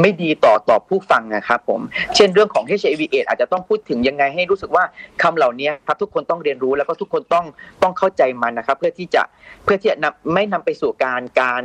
[0.00, 1.80] ไม่ดีต่อต่อผู้ฟังนะครับผม
[2.14, 4.84] เช่นเรื่องของ HIV AIDS อาจจะต้องพูดถึงยังไงให้รู้สึกว่า
[5.22, 7.44] คำเหล่านี้ครับทุกคนต้องเรียนรู้แล้วก็ทุกคนต้อง
[7.82, 9.22] ต้องเข้าใจมันนะครับ เพื่อที่จะ
[9.64, 11.64] เพื่อที่จะนำไม่นำไปสู่การการ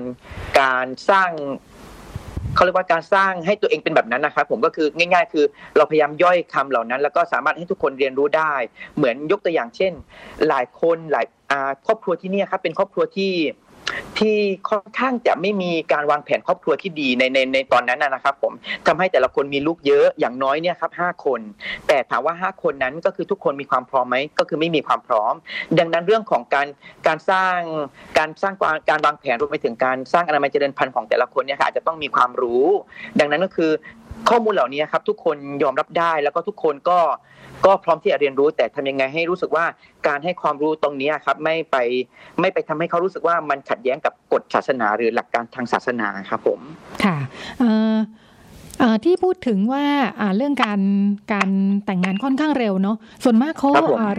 [0.60, 1.32] การสร้าง
[2.56, 5.46] เขาเรียกว่าการสร้างให้ตัวเองเป็นแบบนั้นนะครับ ผมก็คือง่าย ๆ คือ
[5.78, 8.54] เราพยายามย่อยคำเหล่านั้น แล้วก็สามารถให้ทุกคนเรียนรู้ได้
[8.98, 9.92] เหมือนยกตัวอย่างเช่น
[10.48, 11.26] หลายคนหลาย
[11.86, 13.32] ครอบครัวที่นี่ครับเป็นครอบครัวที่
[14.18, 14.38] ที่
[14.70, 18.54] ค่อนข้างจะไม่มีการวางแผนครอบครัวที่ดีในในในตอนนั้นนะครับผม
[18.88, 21.40] ทำให้แต่ละคนมีลูกเยอะอย่างน้อยเนี่ยครับห้าคน
[21.88, 25.34] แต่ถามว่าห้าคนนั้นก็คือทุกคนมีความพร้อมไหมก็คือไม่มีความพร้อม
[25.80, 26.68] ดังนั้นเรื่องของการ
[27.08, 27.58] การสร้าง
[28.18, 28.54] การสร้าง
[28.90, 32.66] การวางแผนรวมไปถึงการสร้างอนามัยเจริญพันธุ์ของแต่ละคนเนี่ยค่ะอาจจะต้องมีความรู้
[33.20, 33.72] ดังนั้นก็คือ
[34.30, 37.00] ข้อมูลเหล่านี้ครับทุกคนยอมรับได้แล้วก็ทุกคนก็
[37.66, 39.66] ก็พร้อมที่จะเรียนรู้แต่ทำยังไงให้รู้สึกว่า
[40.08, 41.78] การให้ความรู้ตรงนี้ครับไม่ไป
[42.40, 46.60] ไม่ไปทำให้เขารู้สึกว่ามันขัดแย้งกับกฎศาสนาหรือหลักการทางศาสนาครับผม
[47.04, 47.18] ค่ะ
[49.06, 49.86] ที่พูดถึงว่า
[50.38, 50.82] เรื่องการ
[51.34, 51.50] การ
[51.86, 53.70] แต่งงานค่อนข้างเร็วเนาะส่วนมากเขา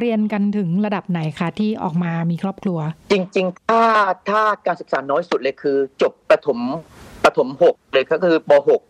[0.01, 2.79] เรียนกันถึงระดับไหนคะที่ออกมามีครอบครัว
[3.13, 3.83] จริง ๆ ถ้า
[4.31, 6.59] ถ้าการศึกษาน้อยสุดเลยคือ จบประถม
[7.25, 8.81] ประถมหกเลยก็คือปหก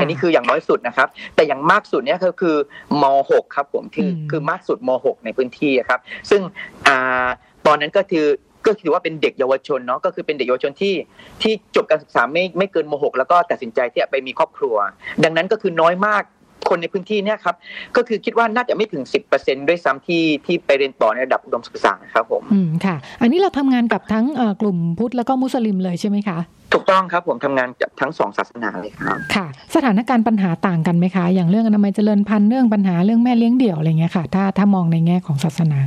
[0.00, 2.56] อันนี้คืออย่างน้อยสุดนะครับ แต่อย่างมากสุดเนี่ยก็คือ
[3.02, 6.40] ม .6 ครับผมคือคือมากสุดม .6 ในพื้นที่ครับ ซึ่ง
[6.86, 7.26] อ่า
[7.66, 8.26] ตอนนั้นก็คือ
[8.66, 10.94] ก็ถือว่าเป็นเด็กเยาวชนเนาะก็คือเป็นเด็กเยาวชนที่
[11.42, 14.76] ที่จบการศึกษาไม่ไม่เกินม .6 แล้วก็ตัดสินใจที่จะไปมีครอบครัว
[15.24, 16.22] ดังนั้นก็คือน้อยมาก
[16.68, 17.54] คนในพื้นที่เนี่ยครับ
[17.96, 19.02] ก็คือคิดว่าน่าจะไม่ถึง
[19.36, 24.26] 10%ด้วยซ้ำที่ที่ไปเรียนต่อในระดับอุดมศึกษาครับผมอืมค่ะ อันนี้เราทำงานกับทั้ง
[24.60, 26.38] กลุ่มพุทธแล้วก็มุสลิมเลยใช่ไหมคะ
[26.72, 35.78] ถูกต้องครับผมทำงานกับทั้งสองศาสนาเลยครับค่ะ สถานการณ์ปัญหาต่างกันไหมคะ อย่างเรื่องอนามัยเจริญพันธุ์เรื่องปัญหาเรื่องแม่เลี้ยงเดี่ยวอะไรเงี้ยค่ะ ถ้าถ้ามองในแง่ของศาสนา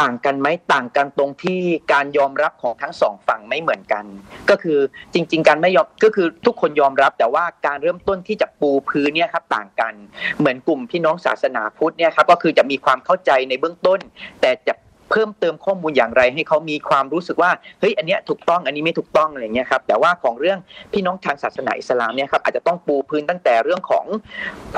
[0.00, 1.60] ต่างกันไหมต่างกันตรงที่
[1.92, 4.04] การยอมรับของทั้งสองฝั่งไม่เหมือนกัน
[4.50, 4.78] ก็คือ
[5.14, 9.94] จริง ๆ การไม่ยอมก็คือทุกคนยอมรับ แต่ว่าการเริ่มต้นที่จะปูพื้นเนี่ยครับต่างกัน
[10.38, 13.98] เหมือนกลุ่มพี่น้องศาสนาพุทธเนี่ยครับก็คือจะมีความเข้าใจในเบื้องต้น
[14.40, 14.74] แต่จะ
[15.10, 20.58] เพิ่มเติมข้อมูลอย่างไร ให้เขามีความรู้สึกว่าเฮ้ยอันเนี้ยถูกต้องอันนี้ไม่ถูกต้องอะไรเงี้ยครับแต่ว่าของเรื่อง
[20.92, 24.06] พี่น้องทางศาสนาอิสลามเนี่ยครับอาจจะต้องปูพื้นตั้งแต่เรื่องของ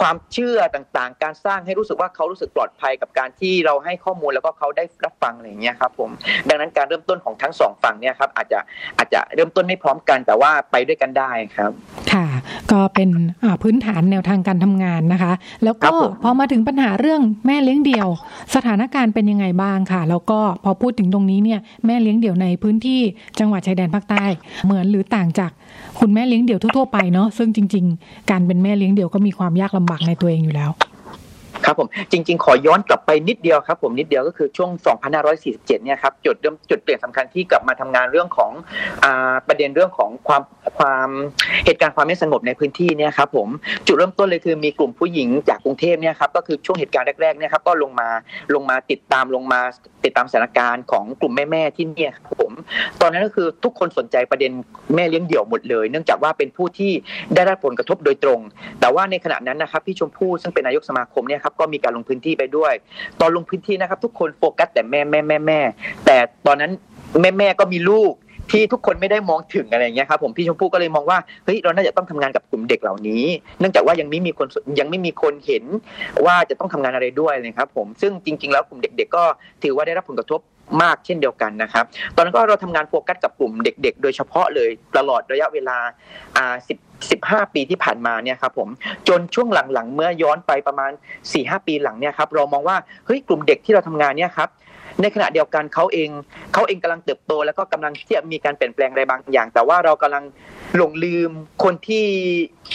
[0.01, 6.11] ความเชื่อต่างๆ การสร้างให้รู้สึกว่าเขารู้สึกปลอดภัยกับการที่เราให้ข้อมูลแล้วก็เขาได้รับฟังอะไรเงี้ยครับผม
[6.49, 8.59] ดังนั้นการเริ่มต้นของทั้งสองฝั่งเนี่ยครับอาจจะ
[8.99, 11.71] อาจจะเริ่มต้นไม่พร้อมกันแต่ว่าไปด้วยกันได้ครับ
[12.13, 12.27] ค่ะ
[12.73, 13.11] ก็เป็น
[13.63, 15.33] พื้นฐานแนวทางการทำงานนะคะ
[15.65, 15.89] แล้วก็
[16.23, 18.09] พอมาถึงปัญหาเรื่องแม่เลี้ยงเดี่ยว
[18.55, 23.01] สถานการณ์เป็นยังไงบ้างค่ะแล้วก็พอพูดถึงตรงนี้เนี่ยแม่เลี้ยงเดี่ยวในพื้นที่
[23.39, 24.25] จังหวัดชายแดนภาคใต้
[24.65, 25.51] เหมือนหรือต่างจาก
[25.99, 30.71] คุณแม่เลี้ยงเดี่ยวทั่วไปเนาะซึ่งจริง ๆ การเป็นแม่เลี้ยงเดี่ยวก็มีความยากลำบากในตัวเองอยู่แล้ว
[31.67, 34.71] ครับผมจริง ๆ ขอย้อนกลับไปนิดเดียวครับผมนิดเดียวก็คือช่วง
[35.23, 38.53] 2547 เนี่ยครับจุดเริ่มจุดเปลี่ยนสำคัญที่กลับมาทำงานเรื่องของ
[39.05, 39.07] อ
[39.49, 40.43] ประเด็นเรื่องของความ
[40.79, 41.09] ความ
[41.65, 43.49] เหตุการณ์ความไม่สงบในพื้นที่เนี่ยครับผม
[43.87, 48.09] จุดเริ่มต้นเลยคือมีกลุ่มผู้หญิงจากกรุงเทพเนี่ยครับก็คือช่วงเหตุการณ์แรกๆเนี่ยครับก็ลงมา
[48.55, 49.61] ลงมาติดตามลงมา
[50.05, 52.53] ติดตามสถานการณ์ของกลุ่มแม่ๆที่เนี่ยครับผม
[53.01, 54.53] ตอนนั้นก็คือทุกคนสนใจประเด็น
[54.95, 56.93] แม่เลี้ยงเดี่ยวหมดเลย เนื่องจากว่าเป็นผู้ที่
[57.35, 58.41] ได้รับผลกระทบโดยตรง
[58.81, 62.73] แต่ว่าในขณะนั้นนะครับพี่ชมพู่ซึ่งเป็นนายกสมาคมเนี่ยครับก็มีการลงพื้นที่ไปด้วย
[63.21, 65.61] ตอนลงพื้นที่นะครับ ทุกคนโฟกัสแต่แม่แม่แม่แม่
[66.07, 66.73] แต่ตอนนั้น
[67.21, 68.15] แม่แม่ก็มีลูก
[68.55, 73.25] ที่ทุกคนไม่ได้มองถึงอะไรอย่างเงี้ยครับผมพี่ชมพู่ก็เลยมองว่าเฮ้ยเราน่าจะต้องทำงานกับกลุ่มเด็กเหล่านี้
[73.59, 74.47] เนื่องจากว่ายังไม่มีคน
[74.81, 75.65] ยังไม่มีคนเห็น
[76.25, 79.25] ว่าจะต้องทำงานอะไรด้วยนะครับผมซึ่งจริง ๆ แล้วกลุ่มเด็ก ๆ ก็
[79.63, 80.41] ถือว่าได้รับผลกระทบ
[80.83, 85.79] มากเช่นเดียวกันนะครับ ตอนนั้นก็เราทำงานโฟกัสกับกลุ่มเด็ก ๆ โดยเฉพาะเลยตลอดระยะเวลา
[86.37, 86.79] อ่าสิบ
[87.11, 88.69] สิบห้าปีที่ผ่านมาเนี่ยครับผม
[89.09, 90.91] จนช่วงหลังๆ เมื่อย้อนไปประมาณ
[91.33, 94.49] สี่ห้าปีหลังเนี่ยครับเรามองว่าเฮ้ยกลุ่มเด็กที่เราทำงานเนี่ยครับ
[95.03, 96.11] ในขณะเดียวกันเขาเอง
[96.53, 100.25] เขาเองกำลังเติบโต แล้วก็กำลังที่จะมีการเปลี่ยนแปลงอะไรบางอย่าง แต่ว่าเรากำลัง
[100.77, 101.31] หลงลืม
[101.65, 102.07] คนที่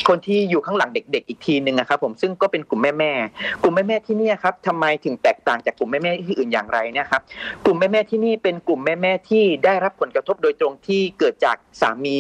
[0.10, 7.22] คนที่อยู่ข้างหลังเด็ก ๆ อีกทีหนึ่งนะครับผมซึ่งก็เป็นกลุ่มแม่ๆกลุ่มแม่ๆที่นี่ครับทำไมถึงแตกต่างจากกลุ่มแม่ๆที่อื่นอย่างไรเนี่ยครับ
[7.66, 12.18] กลุ่มแม่ๆที่นี่เป็นกลุ่มแม่ๆที่ได้รับผลกระทบโดยตรงที่เกิดจากสามี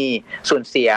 [0.49, 0.91] สูญเสีย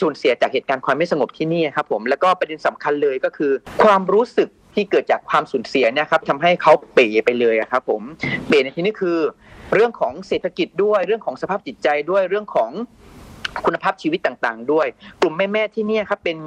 [0.00, 8.02] สูญเสียจากเหตุการณ์ความไม่สงบที่นี่ครับผมแล้วก็ประเด็นสำคัญเลยก็คือ ความรู้สึก ที่เกิดจากความสูญเสียเนี่ยครับทำให้เขาเป๋ไปเลยครับผม
[8.48, 9.18] เป๋ในที่นี้คือ
[9.74, 12.70] เรื่องของเศรษฐกิจด้วยเรื่องของสภาพจิตใจด้วยเรื่องของ
[13.66, 14.86] คุณภาพชีวิตต่างๆ ด้วย
[15.20, 16.38] กลุ่มแม่ๆที่นี่ครับเป็น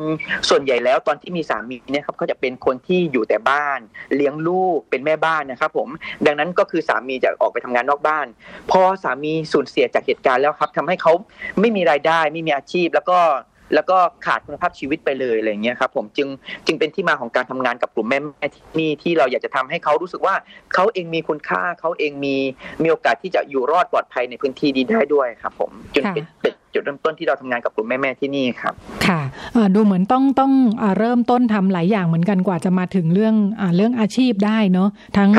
[0.50, 3.80] ส่วนใหญ่แล้วตอนที่มีสามีเนี่ยครับเขาจะเป็นคนที่อยู่แต่บ้าน
[4.16, 5.90] เลี้ยงลูกเป็นแม่บ้านนะครับ ผม
[6.26, 8.26] ดังนั้นก็คือสามีจะออกไปทำงานนอกบ้าน
[8.72, 11.14] พอสามีสูญเสียจากเหตุการณ์แล้วครับทำให้เขา
[11.60, 13.20] ไม่มีรายได้ไม่มีอาชีพแล้วก็
[13.74, 16.28] แล้วก็ขาดคุณภาพชีวิตไปเลยอะไรเงี้ยครับผมจึง
[16.66, 20.36] จึงเป็นที่มาของการทำงานกับกลุ่มแม่แม่ที่นี่ที่เราอยากจะทำให้เขารู้สึกว่า
[20.74, 22.36] เขาเองมีคุณค่าเขาเองมี
[22.84, 26.26] มีโอกาสที่จะอยู่รอดปลอดภัยในพื้นที่ดีได้ด้วยครับ ผมจนเป็น
[26.76, 28.74] จจุดเริ่มต้นที่เราทำงานกับกลุ่มแม่ๆที่นี่ครับ
[29.08, 29.22] ค่ะ
[29.76, 30.52] ดูเหมือนต้องต้อง
[30.98, 35.30] เริ่มต้นทำหลายอย่างเหมือนกันกว่าจะมาถึงเรื่องอเรื่องอาชีพได้เนาะทั้ง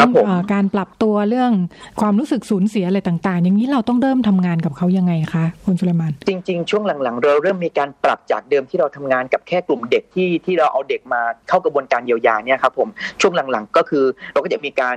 [0.52, 1.52] การปรับตัวเรื่อง
[2.00, 12.88] ความรู้สึกสูญเสียอะไรต่างๆ อย่างนี้เราต้องเริ่มทำงานกับเขายังไงคะคุณสุเลมานจริง ๆ ช่วงหลังๆ เราเริ่มมีการปรับจากเดิมที่เราทำงานกับแค่กลุ่มเด็กที่ที่เราเอาเด็กมาเข้ากระบวนการเยียวยาเนี่ยครับผม
[13.20, 14.96] ช่วงหลังๆ ก็คือเราก็จะมีการ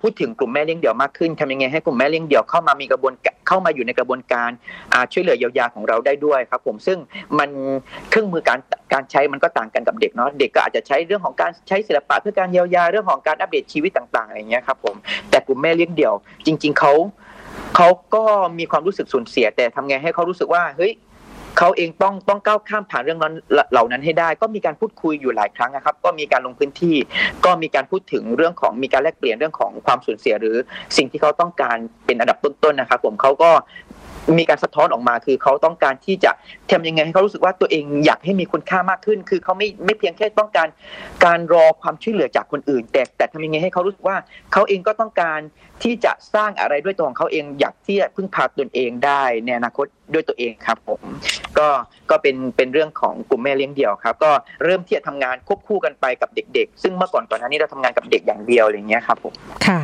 [0.00, 3.14] พูดถึงกลุ่มแม่เลี้ยงเดี่ยวมากขึ้นทำยังไงให้กลุ่มแม่เลี้ยงเดี่ยวเข้ามามีกระบวน
[3.48, 4.50] เข้ามาอยู่ในกระบวนการ
[5.12, 6.98] ช่วยเหลือเยียวยาของเราได้ด้วยครับผมซึ่ง
[7.38, 7.50] มัน
[8.10, 8.58] เครื่องมือการ
[8.92, 14.94] การใช้มันก็ต่างกันกับเด็กเนาะเด็กก็อาจจะใช้เรื่องของการใช้ศิลปะเพื่อการเยียวยาเรื่องของการอัปเดตชีวิตต่างๆอะไรเงี้ยครับผม
[15.30, 16.14] แต่กลุ่มแม่เลี้ยงเดี่ยว
[16.46, 16.92] จริง ๆเขา
[17.76, 18.24] เขาก็
[18.58, 20.92] มีความรู้สึกสูญเสียแต่ทำไงให้เขารู้สึกว่าเฮ้ย
[21.58, 23.34] เขาเองต้องต้องก้าวข้ามผ่านเรื่องนั้น
[23.72, 26.96] เหล่านั้นให้ได้ ก็มีการพูดคุยอยู่หลายครั้งนะครับ ก็มีการลงพื้นที่
[27.44, 30.56] ก็มีการพูดถึงเรื่องของมีการแลกเปลี่ยนเรื่องของความสูญเสีย หรือ
[30.96, 33.50] สิ่งที่เขาต้องการเป็นอันดับต้นๆนะครับ ผมเขาก็
[34.38, 36.30] มีการสะท้อนออกมาคือเขาต้องการที่จะ
[36.70, 40.68] ทำยังไงให้เขารู้สึกว่าตัวเองอยากให้มีคุณค่ามากขึ้น คือเขาไม่ไม่เพียงแค่ต้องการ
[41.24, 44.16] การรอความช่วยเหลือจากคนอื่น แต่แต่ทำยังไงให้เขารู้สึกว่า
[44.52, 45.40] เขาเองก็ต้องการ
[45.82, 51.00] ที่จะสร้างอะไรด้วยตัวของเขาเองอยากที่จะพึ่งพาตนเองได้ในอนาคตด้วยตัวเองครับผม
[51.58, 51.68] ก็
[52.10, 54.30] ก็เป็นเป็นเรื่องของกลุ่มแม่เลี้ยงเดี่ยวครับ ก็
[54.64, 59.32] เริ่มที่จะทำงานควบคู่กันไปกับเด็ก ๆ ซึ่งเมื่อก่อนก่อนหน้านี้เราทำงานกับเด็กอย่างเดียวอะไรเงี้ยครับผม
[59.66, 59.80] ค่ะ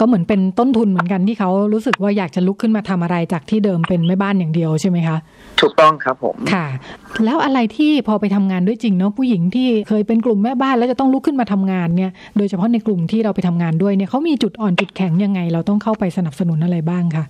[0.00, 5.16] ก็เหมือนเป็นต้นทุนเหมือนกันที่เขารู้สึกว่าอยากจะลุกขึ้นมาทำอะไรจากที่เดิมเป็นแม่บ้านอย่างเดียวใช่ไหมคะ
[5.60, 6.66] ถูกต้องครับผมค่ะ
[7.24, 17.24] แล้วอะไรที่พอไปทำงานด้วยจริงเนาะผู้หญิงที่เคยเป็นกลุ่มแม่บ้านแล้วจะต้องลุกขึ้นมาทำงานเนี่ย โดยเฉพาะในกลุ่มที่เราไปทำงานด้วยเนี่ยเขามีจุดอ่อนจุดแข็งยังไง เราต้องเข้าไปสนับสนุนอะไรบ้างคะ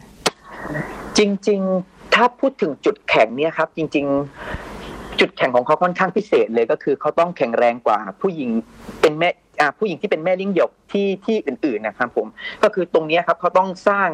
[1.19, 4.07] จริง ๆ ถ้าพูดถึงจุดแข็งเนี่ยครับ จริง
[4.63, 8.51] ๆ จุดแข็งของเขาค่อนข้างพิเศษเลยก็คือเขาต้องแข็งแรงกว่าผู้หญิง
[9.01, 9.31] เป็นแม่
[9.79, 12.27] ผู้หญิงที่เป็นแม่ลิ้งหยกที่ที่อื่นๆนะครับผม
[12.63, 14.09] ก็คือตรงนี้ครับเขาต้องสร้าง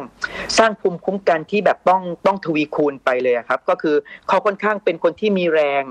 [0.57, 3.95] สร้างภูมิคุ้มกันที่แบบต้องต้องทวีคูณไปเลยครับ ก็คือ
[4.27, 5.83] เขาค่อนข้างเป็นคนที่มีแรง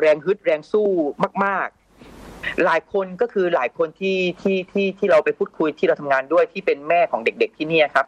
[0.00, 0.88] แรงฮึดแรงสู้
[1.46, 1.68] มาก
[2.64, 8.06] หลายคนก็คือหลายคนที่ที่ที่ที่เราไปพูดคุยที่เราทำงานด้วยที่เป็นแม่ของเด็ก ๆที่นี่ครับ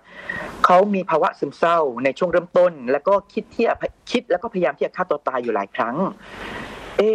[0.64, 3.66] เขามีภาวะซึมเศร้าในช่วงเริ่มต้น แล้วก็คิดที่
[4.10, 5.96] คิดแล้วก็พยายามที่จะฆ่าตัวตายอยู่หลายครั้ง
[7.00, 7.12] เอ๊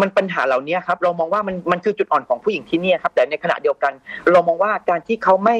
[0.00, 3.92] มันปัญหาเหล่านี้ครับ เรามองว่ามันมันคือจุดอ่อนของผู้หญิงที่นี่ครับ แต่ในขณะเดียวกัน
[4.32, 5.56] เรามองว่าการที่เขาไม่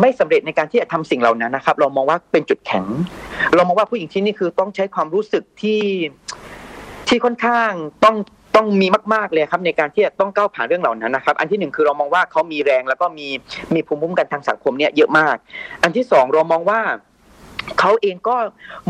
[0.00, 2.84] ไม่สำเร็จในการที่จะทำสิ่งเหล่านั้นนะครับ เรามองว่าเป็นจุดแข็ง
[3.54, 5.82] เรามองว่าผู้หญิงที่นี่คือต้องใช้ความรู้สึกที่
[7.08, 7.70] ที่ค่อนข้าง
[8.04, 8.16] ต้อง
[8.56, 13.28] ต้องมีมากๆเลยครับ ในการที่จะต้องก้าวผ่านเรื่องเหล่านั้นนะครับ อันที่หนึ่งคือเรามองว่าเขามีแรงแล้วก็มี
[13.74, 15.36] มีภูมิคุ้มกันทางสังคมเนี่ยเยอะมาก
[15.82, 16.80] อันที่สองเรามองว่า
[17.80, 18.36] เขาเองก็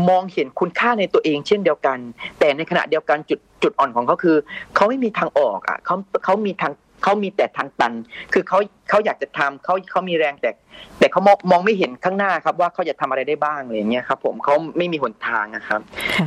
[0.09, 1.97] มองเห็นคุณค่าในตัวเองเช่นเดียวกัน
[2.39, 4.37] แต่ในขณะเดียวกันจุดจุดอ่อนของเขาคือ
[4.75, 7.93] เขาไม่มีทางออกอะเขาเขามีทางเขามีแต่ทางตัน
[8.33, 8.59] คือเขา
[8.89, 10.51] เขาอยากจะทำเขาเขามีแรงแต่
[10.99, 15.81] แต่เขามองมองไม่เห็นข้างหน้าครับว่าเขาจะทำอะไรได้บ้างอะไรเงี้ยครับผมเขาไม่มีหนทางนะครับ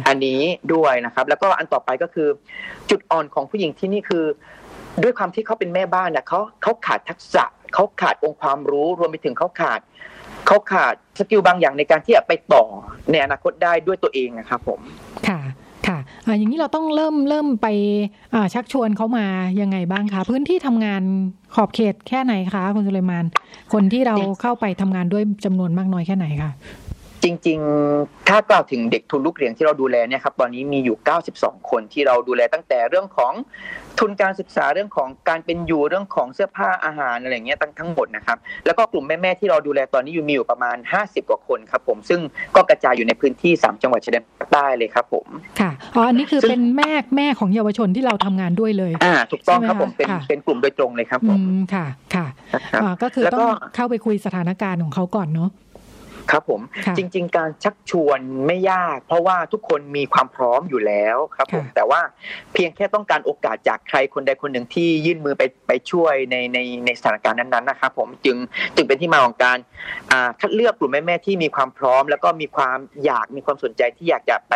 [0.09, 0.41] อันนี้
[0.75, 2.29] ด้วยนะครับ แล้วก็อันต่อไปก็คือ
[2.91, 4.25] จุดอ่อนของผู้หญิงที่นี่คือ
[5.03, 9.81] ด้วยความที่เขาเป็นแม่บ้านนะเขาเขาขาดทักษะเขาขาดองค์ความรู้รวมไปถึงเขาขาด
[10.47, 12.65] เขาขาดสกิลบางอย่างในการที่จะไปต่อ
[13.11, 14.81] ในอนาคตได้ด้วยตัวเองนะครับผม
[15.29, 15.41] ค่ะ
[15.87, 15.99] ค่ะ
[16.39, 17.69] อย่างนี้เราต้องเริ่มเริ่มไป
[18.55, 19.27] ชักชวนเขามา
[19.61, 21.03] ยังไงบ้างคะพื้นที่ทำงาน
[21.55, 23.25] ขอบเขตแค่ไหนคะคุณสุเลมาน
[23.73, 26.53] คนที่เราเข้าไปทำงานด้วยจำนวนมากน้อยแค่ไหนคะ
[27.25, 27.59] จริง
[27.95, 30.97] ๆ ถ้ากล่าวถึงเด็กทุนลูกเรียนที่เราดูแลเนี่ยครับ ตอนนี้มีอยู่
[31.33, 33.33] 92 คนที่เราดูแลตั้งแต่เรื่องของ
[33.99, 42.21] ทุนการศึกษาเรื่องของการเป็นอยู่เรื่องของเสื้อผ้าอาหารอะไรเงี้ยทั้งทั้งหมดนะครับ แล้วก็กลุ่มแม่ ๆ ที่เราดูแลตอนนี้อยู่มีอยู่ประมาณ 50 กว่าคนครับผม ซึ่ง
[42.57, 45.27] ก็กระจายอยู่ในพื้นที่ 3 จังหวัดชายแดนภาคใต้เลยครับผม
[45.61, 51.41] ค่ะ อ๋อ อันนี้คือเป็นแม่แม่ของเยาวชนที่เราทำงานด้วยเลย อ่า ถูกต้องครับผม เป็นเป็นกลุ่มโดยตรงเลยครับผม
[51.75, 52.27] ค่ะ ค่ะ
[53.03, 55.51] ก็คือต้องเข้าไปคุยสถานการณ์ของเขาก่อนเนาะ
[56.31, 56.61] ครับผม
[56.97, 62.01] จริง ๆ การชักชวนไม่ยาก เพราะว่าทุกคนมีความพร้อมอยู่แล้วครับผมแต่ว่า
[62.55, 68.37] เพียงแค่ต้องการโอกาสจากใครคนใดคนหนึ่งที่ยื่นมือไปไปช่วยในในในสถานการณ์นั้นๆนะครับผมจึง
[68.77, 69.59] จึงเป็นที่มาของการ
[70.41, 74.55] คัดเลือกกลุ่มแม่ๆที่มีความพร้อม แล้วก็มีความอยากมีความสนใจที่อยากจะไป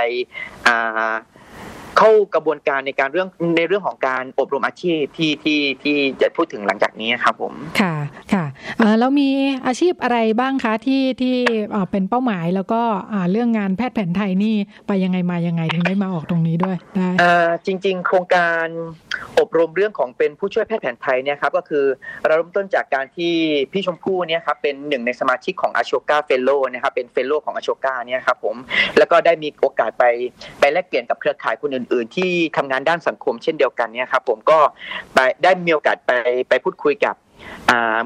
[1.98, 7.94] เข้ากระบวนการในการเรื่องในเรื่องของการอบรมอาชีพที่ที่ที่จะพูดถึงหลังจากนี้ครับผมค่ะ
[8.32, 8.44] ค่ะ
[8.98, 9.28] แล้วมี
[9.66, 11.36] อาชีพอะไรบ้างคะที่ที่
[11.90, 12.80] เป็นเป้าหมายแล้วก็
[13.30, 14.54] เรื่องงานแพทย์แผนไทยนี่
[14.86, 17.08] ไปยังไงมายังไงถึงได้มาออกตรงนี้ด้วยได้
[17.66, 18.66] จริง ๆ โครงการ
[19.38, 21.84] อบรมเรื่องของเป็นผู้ช่วยแพทย์แผนไทยเนี่ยครับก็คือ
[22.26, 23.34] เราเริ่มต้นจากการที่
[23.72, 28.56] พี่ชมพู่เนี่ยครับเป็นหนึ่งในสมาชิกของ Ashoka Fellow นะครับเป็น Fellow ของ Ashoka เนี่ยครับผม
[28.98, 30.04] แล้วก็ได้มีโอกาสไป
[30.60, 34.58] ไปแลกเปลี่ยนกับเครือข่ายคนอื่น ๆ ที่ทำงานด้านสังคมเช่นเดียวกันเนี่ยครับผมก็
[35.14, 36.12] ไปได้มีโอกาสไป
[36.48, 37.14] ไปพูดคุยกับ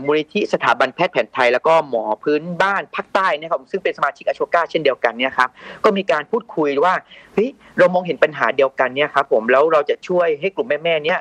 [0.04, 5.48] มูลนิธิสถาบันแพทย์แผนไทย แล้วก็หมอพื้นบ้านภาคใต้นะครับซึ่งเป็นสมาชิก Ashoka เช่นเดียวกันเนี่ยครับ
[5.84, 6.94] ก็มีการพูดคุยว่า
[7.34, 11.20] เฮ้ยเรามองเห็นปัญหาเดียวกันเนี่ยครับผมแล้วเราจะช่วยให้กลุ่มแม่ๆเนี่ย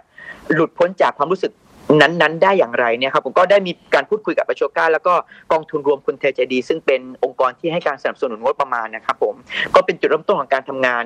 [0.53, 1.51] หลุดพ้นจากความรู้สึก
[1.93, 5.13] นั้นๆ ได้อย่างไรเนี่ยครับผมก็ได้มีการพูดคุยกับประชก้าแล้วก็
[5.51, 9.35] กองทุนรวมคนไทยใจดี ซึ่งเป็นองค์กรที่ให้การสนับสนุนงบประมาณนะครับผม
[9.75, 11.03] ก็เป็นจุดเริ่มต้นของการทำงาน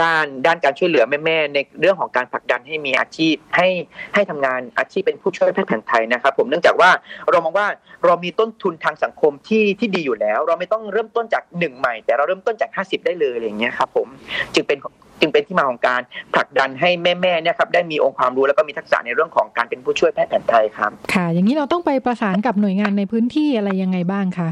[0.00, 3.68] ด้านด้านการช่วยเหลือแม่ๆในเรื่องของการผลักดันให้มีอาชีพให้
[4.14, 6.90] ให้ทำงานอาชีพเป็นผู้ช่วยแพทย์แผนไทยนะครับผมเนื่องจากว่า
[7.30, 7.66] เรามองว่า
[8.04, 14.08] เรามีต้นทุนทางสังคมที่ที่ดีอยู่แล้ว เราไม่ต้องเริ่มต้นจากหนึ่งใหม่ แต่เราเริ่มต้นจาก 50 ได้เลยอะไรอย่างเงี้ยครับผม
[14.54, 14.78] จึงเป็น
[15.22, 16.00] จึงเป็นที่มาของการ
[16.34, 24.48] ผลักดันให้แม่ๆเนี่ยครับได้มีองค์ความรู้แล้วก็มีทักษะในเรื่องของการเป็นผู้ช่วยแพทย์แผนไทยครับ ค่ะ อย่างนี้เราต้องไปประสานกับหน่วยงานในพื้นที่อะไรยังไงบ้างคะ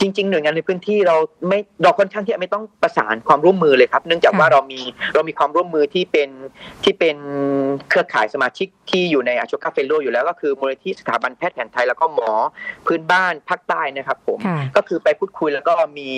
[0.00, 1.16] จริง ๆ หน่วยงานในพื้นที่เรา
[1.48, 4.80] ไม่เราค่อนข้างที่จะไม่ต้องประสานความร่วมมือเลยครับ เนื่องจากว่าเรามี
[5.14, 6.28] เรามีความร่วมมือที่เป็น
[6.84, 7.16] ที่เป็น
[7.88, 12.30] เครือข่ายสมาชิกที่อยู่ในอาชกาเฟลโลอยู่แล้วก็คือมูลนิธิสถาบันแพทย์แผนไทยแล้วก็หมอ
[12.86, 14.38] พื้นบ้านภาคใต้นะครับผม
[14.76, 16.10] ก็คือไปพูดคุยแล้วก็มี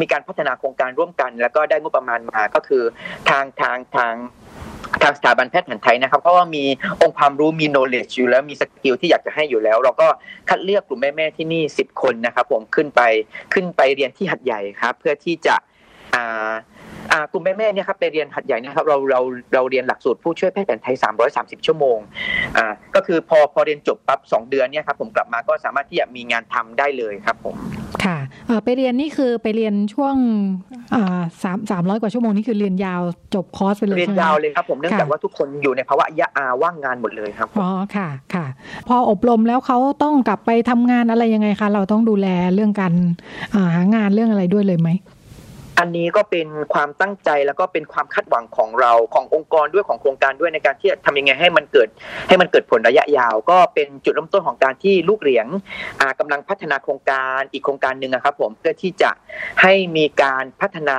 [0.00, 2.82] มีการพัฒนาโครงการร่วมกัน แล้วก็ได้งบประมาณมาก็คือ
[3.28, 4.14] ทางทางทาง
[5.02, 6.64] ทางสถาบันแพทย์แผนไทยนะครับ เพราะว่ามี
[7.02, 10.06] องค์ความรู้มี knowledge อยู่แล้วมีสกิลที่อยากจะให้อยู่แล้ว เราก็
[10.48, 13.00] คัดเลือกกลุ่มแม่ ๆ ที่นี่สิบคนนะครับ ผมขึ้นไป
[13.54, 15.54] ขึ้นไปเรียนที่หัดใหญ่ครับ เพื่อที่จะ
[16.14, 16.52] อ่า
[17.32, 19.20] กลุ่มแม่ๆเนี่ยครับไปเรียนหัดใหญ่นะครับเราเรา
[19.54, 20.96] เราเรียนหลักสูตรผู้ช่วยแพทย์แผนไทย
[21.30, 21.98] 330 ชั่วโมง
[22.56, 27.56] อ่าก็คือพอพอเรียนจบปั๊บสองเดือนเนี่ยครับผมกลับมาก็สามารถที่จะมีงานทำได้เลยครับผม
[28.04, 28.18] ค่ะ
[28.64, 30.16] ไปเรียนนี่คือไปเรียนช่วง
[31.42, 33.02] สามสามร้อยกว่าชั่วโมงนี่คือเรียนยาว
[33.34, 38.46] จบคอร์สไปเลยเรียนยาวเลยครับผมเนื่องจากว่าทุกคนอยู่ในภาวะยะอาว่างงานหมดเลยครับอ๋อค่ะค่ะ
[38.88, 42.92] พออบรมแล้วเขาต้องกลับไปทำงานอะไรยังไงคะเราต้องดูแลเรื่องการ
[43.54, 44.90] หางานเรื่องอะไรด้วยเลยไหม
[45.78, 51.88] อันนี้ก็เป็นความตั้งใจแล้วก็เป็นความคาดหวังของเราขององค์กรด้วยของโครงการด้วยในการที่จะทำยังไงให้มันเกิด
[52.28, 55.46] ให้มันเกิดผลระยะยาว ก็เป็นจุดเริ่มต้นของการที่ลูกเหรียญ
[56.20, 59.10] กำลังพัฒนาโครงการอีกโครงการหนึ่งครับ ผมเพื่อที่จะ
[59.62, 60.98] ให้มีการพัฒนา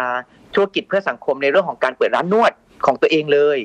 [0.53, 2.51] ธุรกิจเพื่อสังคมในเรื่องของการเปิดร้านนวด
[2.85, 3.59] ของตัวเองเลย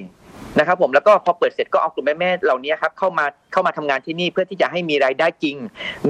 [0.59, 5.57] นะครับผมแล้วก็พอเปิดเสร็จก็เอากลุ่มแม่ๆเหล่านี้ครับเข้ามาเข้ามาทำงานที่นี่เพื่อที่จะให้มีรายได้จริง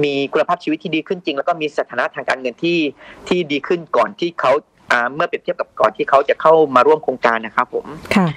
[0.03, 2.79] มีคุณภาพชีวิตที่ดีขึ้นจริง แล้วก็มีสถานะทางการเงินที่
[3.27, 4.51] ที่ดีขึ้นก่อนที่เขา
[5.15, 7.85] เมื่อเปรียบเทียบกับก่อนที่เขาจะเข้ามาร่วมโครงการนะครับผม
[8.15, 8.27] ค่ะ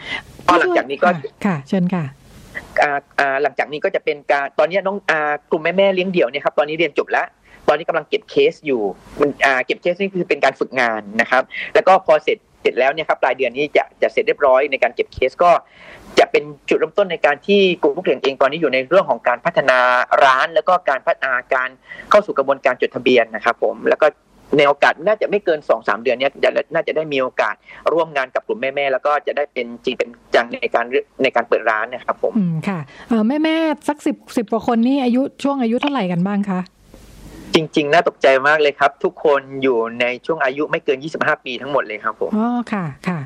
[0.46, 1.08] พอหลังจากนี้ก็
[1.46, 2.04] ค่ะ เชิญค่ะ
[3.42, 4.96] หลังจากนี้ก็จะเป็นการตอนนี้น้อง
[5.50, 7.26] กลุ่มแม่แม่เลี้ยงเดี่ยวเนี่ยครับตอนนี้เรียนจบแล้ว
[7.68, 8.82] ตอนนี้กำลังเก็บเคสอยู่
[9.20, 9.30] มัน
[9.66, 11.42] เก็บเคสนี่คือเป็นการฝึกงานนะครับ
[11.74, 15.50] แล้วก็พอเสร็จเสร็จแล้วเนี่ยครับปลายเดือนนี้จะจะเสร็จเรียบร้อยในการเก็บเคสก็
[16.18, 19.78] จะเป็นจุดเริ่มต้นในการที่กลุ่มผู้เรียนเองตอนนี้อยู่ในเรื่องของการพัฒนา
[20.24, 21.68] ร้าน แล้วก็การพัฒนาการ
[22.10, 24.06] เข้าสู่กระบวนการจดทะเบียนนะครับผมแล้วก็
[24.56, 27.54] ในโอกาสน่าจะไม่เกินสองสามเดือนนี้จะน่าจะได้มีโอกาส
[27.92, 30.84] ร่วมงานกับกลุ่มแม่ ๆ แล้วก็จะได้เป็นจริงเป็นจังในการ
[31.22, 32.78] ในการเปิดร้านนะครับผมอืมค่ะ
[33.28, 33.56] แม่แม่
[33.88, 36.60] สักสิบสิบกว่าคนนี่อายุช่วงอายุเท่าไหร่กันบ้างคะ
[37.54, 43.18] จริง ๆ น่าตกใจมากเลยครับ ทุกคนอยู่ในช่วงอายุไม่เกิน 25 ปีทั้งหมดเลยครับผมอ๋อค่ะค่ะ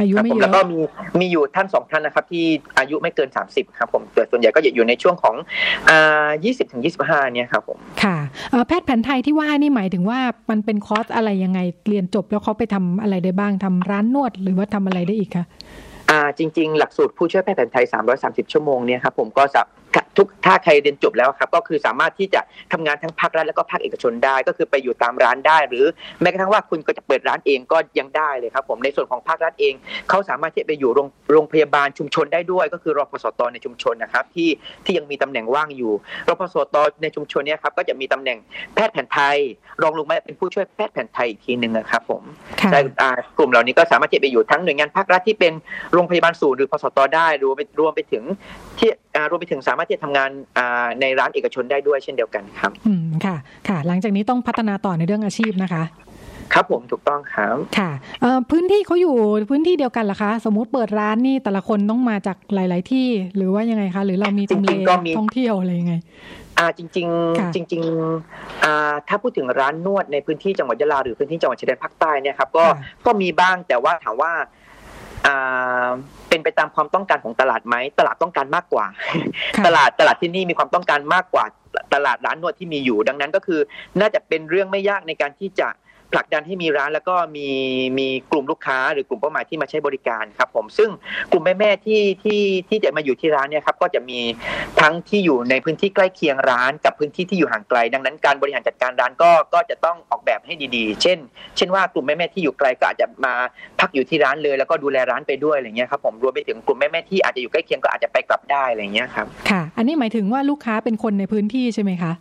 [0.00, 0.78] อายุไม่เยอะแล้วก็มี
[1.20, 2.44] มีอยู่ท่านสองท่านนะครับ ที่
[2.78, 5.34] อายุไม่เกินสามสิบครับผมแต่ส่วนใหญ่ก็จะอยู่ในช่วงของ
[5.88, 8.16] อ่ายี่สิบถึงยี่สิบห้าเนี่ยครับผมค่ะ
[8.66, 10.20] แพทย์แผนไทยที่ว่านี่หมายถึงว่า
[10.50, 15.44] มันเป็นคอร์สอะไรยังไงเรียนจบแล้วเขาไปทำอะไรได้บ้างทำร้านนวดหรือว่าทำอะไรได้อีกคะ
[16.10, 17.84] อ่าจริง ๆ หลักสูตรผู้ช่วยแพทย์แผนไทย
[18.18, 19.62] 330 ชั่วโมงเนี่ยครับผมก็จะ
[20.16, 22.40] ทุกถ้าใครเรียนจบแล้วครับ ก็คือสามารถที่จะ
[22.72, 25.84] ทำงานทั้งภาครัฐแล้วก็ภาคเอกชนได้ ก็คือไปอยู่ตามร้านได้ หรือ
[26.20, 29.74] แม้กระทั่งว่าคุณก็จะเปิดร้านเองก็ยังได้เลยครับผมในส่วนของภาครัฐเอง
[30.08, 34.48] เขาสามารถที่จะไปอยู่โรงโรงพยาบาลชุมชนได้ด้วย ก็คือรพสตในชุมชนนะครับที่
[34.84, 35.92] ที่ยังมีตำแหน่งว่างอยู่
[36.28, 38.38] รพสตในชุมชนนี้ครับก็จะมีตำแหน่ง
[38.74, 39.36] แพทย์แผนไทย
[39.82, 42.22] รองลงมาเป็นผู้ช่วยแพทย์แผนไทยอีกทีหนึ่งนะครับผม
[42.70, 42.80] ใช่
[43.38, 45.52] กลุ่มเหล่านี้ก็สามารถที่จะไปอยู่ทั้งหน่วยงานภาครัฐที่เป็น
[45.92, 48.24] โรงพยาบาลศูนย์หรือพสตได้รวมไปรวมไปถึง
[48.78, 48.90] ที่
[49.30, 50.30] รวมไปถึงสามารถที่จะทำงาน
[51.00, 53.36] ในร้านเอกชนได้ด้วยเช่นเดียวกันครับอืมค่ะ
[53.68, 55.84] ค่ะ หลังจากนี้ต้องพัฒนาต่อในเรื่องอาชีพนะคะ
[56.54, 57.90] ครับผมถูกต้องครับค่ะ
[58.50, 59.16] พื้นที่เขาอยู่
[59.50, 64.70] พื้นที่เดียวกันเหรอคะ สมมุติเปิดร้านนี่แต่ละคนต้องมาจากหลาย ๆ ที่หรือว่ายังไงคะ หรือเรามีตำเล
[65.18, 65.94] ท่องเที่ยวอะไรยังไง
[66.58, 72.64] อ่าจริง ๆ จริงๆอ่าถ้าพูดถึงร้านนวดในพื้นที่จังหวัดยะลาหรือพื้นที่จังหวัดชายแดนภาคใต้เนี่ยครับก็
[73.06, 74.32] ก็มีบ้างแต่ว่าถามว่า
[76.30, 78.86] เป็นไปตามความต้องการของตลาดไหมตลาดต้องการมากกว่า
[79.66, 81.44] ตลาดตลาดที่นี่มีความต้องการมากกว่า
[81.94, 83.60] ตลาดร้านนวดที่มีอยู่ ดังนั้นก็คือ
[84.00, 85.68] น่าจะเป็นเรื่องไม่ยากในการที่จะ
[86.12, 87.48] ผลักดันให้มีร้านแล้วก็มี
[87.98, 90.90] มีกลุ่มลูกค้า หรือกลุ่มเป้าหมายที่มาใช้บริการครับผมซึ่ง
[91.32, 94.20] กลุ่มแม่ๆที่ที่ที่จะมาอยู่ที่ร้านเนี่ยครับก็จะมี
[94.80, 101.18] ทั้งที่อยู่ในพื้นที่ใกล้เคียงร้าน กับพื้นที่ที่อยู่ห่างไกล ดังนั้นการบริหารจัดการร้านก็ก็จะต้องออกแบบให้ดีๆ เช่น
[101.56, 103.34] เช่นว่ากลุ่มแม่ๆที่อยู่ไกลก็อาจจะมา
[103.80, 112.12] พักอยู่ที่ร้านเลย แล้วก็ดูแลร้านไปด้วยอะไรเงี้ยครับผมรวมไปถึงกลุ่มแม่ๆที่อาจจะอยู่ใกล้เคียงก็อาจจะไปกลับได้อะไรเงี้ยครับค่ะ อันนี้หมายถึงว่าลูกค้าเป็นคนในพื้นที่ใช่ไหมคะ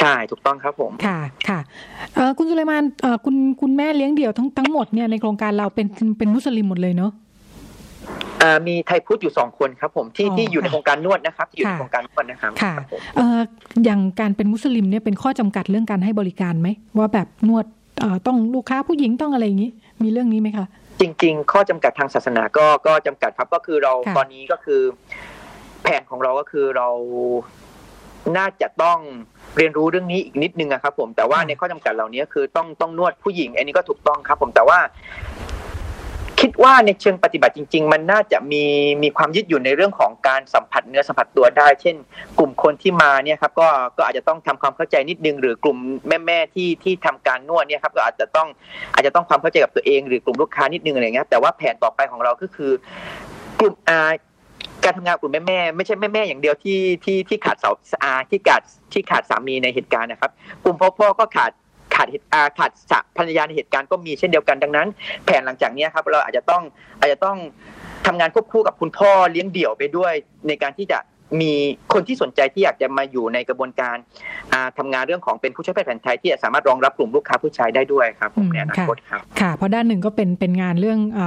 [0.00, 1.18] ใช่ถูกต้องครับผมค่ะ
[1.48, 1.60] ค่ะ
[2.14, 5.86] เอ่อคุณสุเลมานเอ่อคุณคุณแม่เลี้ยงเดี่ยวทั้งทั้งหมดเนี่ยในโครงการเราเป็น
[6.18, 7.12] เป็นมุสลิมหมดเลยเนาะ
[8.42, 13.40] อ่ามีไทยพุทธอยู่สองคนครับผมที่อ๋อที่อยู่ในค่ะโครงการนวดนะครับที่อยู่ในค่ะโครงการนวดนะครับค่ะรับผมเอ่อ
[13.84, 16.68] อย่างการเป็นมุสลิมเนี่ยเป็นข้อจำกัดเรื่องการให้บริการไหม
[16.98, 17.64] ว่าแบบนวด
[18.00, 19.70] เอ่อต้องลูกค้าผู้หญิงต้องอะไรอย่างนี้
[20.02, 20.66] มีเรื่องนี้ไหมคะ
[21.00, 24.80] จริง ๆ ข้อจำกัดทางศาสนาก็ก็จำกัดครับก็คือเราค่ะตอนนี้ก็คือ
[25.82, 26.88] แผนของเราก็คือเรา
[28.36, 28.98] น่าจะต้อง
[29.56, 34.78] เรียนรู้เรื่องนี้อีกนิดนึงอะครับ ผมแต่ว่าในข้อจำกัดเหล่านี้คือต้องต้องนวดผู้หญิง อันนี้ก็ถูกต้องครับ ผมแต่ว่า
[36.40, 38.64] คิดว่าในเชิงปฏิบัติจริง ๆ มันน่าจะมี
[39.02, 41.96] มีความยืดหยุ่นในเรื่องของการสัมผัสเนื้อสัมผัสตัวได้ เช่น
[42.38, 45.78] กลุ่มคนที่มาเนี่ยครับ ก็ก็อาจจะต้องทำความเข้าใจนิดนึง หรือกลุ่ม
[46.26, 48.48] แม่ๆที่ที่ทำการนวดเนี่ยครับ ก็อาจจะต้อง
[48.94, 52.72] อาจจะต้องความเข้าใจกับตัวเอง หรือกลุ่มลูกค้านิดนึงอะไรเงี้ยแต่ว่าแผนต่อไปของเราก็คือ
[53.60, 54.02] กลุ่มอา
[54.86, 57.70] การทำงานกลุ่มแม่ไม่ใช่แม่ๆอย่างเดียวที่ที่ที่ขาดเสา
[58.02, 58.62] อาที่ขาด
[58.92, 60.32] ที่ขาดสามีในเหตุการณ์นะครับ
[60.64, 61.50] กลุ่มพ่อพ่อก็ขาด
[61.94, 62.26] ขาดเหตุ
[62.58, 64.88] ขาดสะภรรยาในเหตุการณ์ก็มีเช่นเดียวกันดังนั้น
[65.24, 66.62] แผนหลังจากนี้ครับเราอาจจะต้อง
[66.98, 67.36] อาจจะต้อง
[68.06, 70.12] ทำงานควบคู่กับคุณพ่อเลี้ยงเดี่ยวไปด้วย
[70.48, 70.98] ในการที่จะ
[71.40, 71.52] มี
[71.92, 73.96] คนที่สนใจที่อยากจะมาอยู่ในกระบวนการ
[74.52, 81.20] อ่าทำงานเรื่องของเป็นผู้ช่วยแพทย์แผนไทยที่สามารถรองรับกลุ่มลูกค้าผู้ชายได้ด้วยครับผมในอนาค่ะคตครับค่ะเพราะด้านหนึ่งก็เป็นเป็นงานเรื่องอ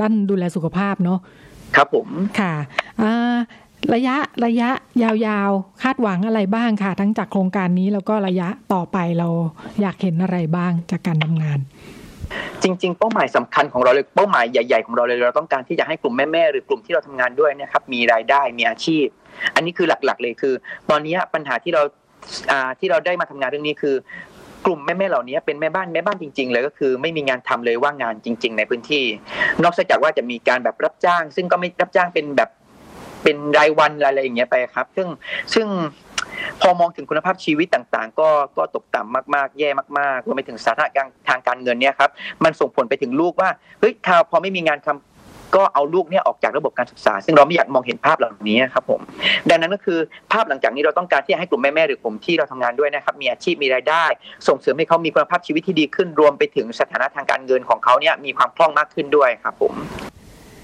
[0.00, 1.18] ด้านดูแลสุขภาพเนาะ
[1.76, 2.08] ครับผม
[2.40, 2.54] ค่ะ
[3.02, 3.36] อ่า
[3.94, 4.16] ระยะ
[4.46, 4.70] ระยะ
[5.02, 9.28] ยาวๆ คาดหวังอะไรบ้างค่ะ ทั้งจากโครงการนี้แล้วก็ระยะต่อไปเรา
[9.80, 11.58] อยากเห็นอะไรบ้างจากการทำงาน
[12.62, 19.06] จริง ๆ เป้าหมายสำคัญของเราเลยเป้าหมายใหญ่ๆของเราเลยเราต้องการที่จะให้กลุ่มแม่ๆหรือกลุ่มที่เราทำงานด้วยเนะครับ มีรายได้มีอาชีพ
[19.54, 20.54] อันนี้คือหลักๆเลยคือ
[20.90, 21.82] ตอนนี้ปัญหาที่เรา
[22.50, 23.94] อ่าที่เราได้มาทำงานเรื่องนี้คือ
[24.66, 29.04] กลุ่มแม่ๆเหล่านี้เป็นแม่บ้านแม่บ้านจริง ๆ เลยก็คือไม่มีงานทำเลยว่างงานจริง ๆ ในพื้นที่
[29.62, 32.50] นอกจากว่าจะมีการแบบรับจ้าง ซึ่งก็ไม่รับจ้างเป็นแบบ
[33.22, 35.08] เป็นรายวันอะไรอย่างเงี้ยไปครับ ซึ่ง
[35.54, 35.66] ซึ่ง
[36.60, 42.10] พอมองถึงคุณภาพชีวิตต่างๆ ก็ก็ตกต่ำมากๆ แย่มากๆรวมไปถึงสถานะการทางการเงินเนี่ยครับ
[42.44, 43.50] มันส่งผลไปถึงลูกว่า
[43.80, 45.17] เฮ้ยถ้าพอไม่มีงานทำ
[45.56, 49.00] ก็เอาลูกเนี่ยออกจากระบบการศึกษา ซึ่งเราไม่อยากมองเห็นภาพเหล่านี้ครับผม
[49.48, 49.98] ดังนั้นก็คือ
[50.32, 54.04] ภาพหลังจากนี้เราต้องการที่จะให้กลุ่มแม่ๆหรือผมที่เราทำงานด้วยนะครับ มีอาชีพมีรายได้
[54.48, 59.72] ส่งเสริมให้เขามีคุณภาพชีวิตที่ดีขึ้นรวมไปถึงสถานะทางการเงินของเขาเนี่ยมีความคล่องมากขึ้นด้วยครับผม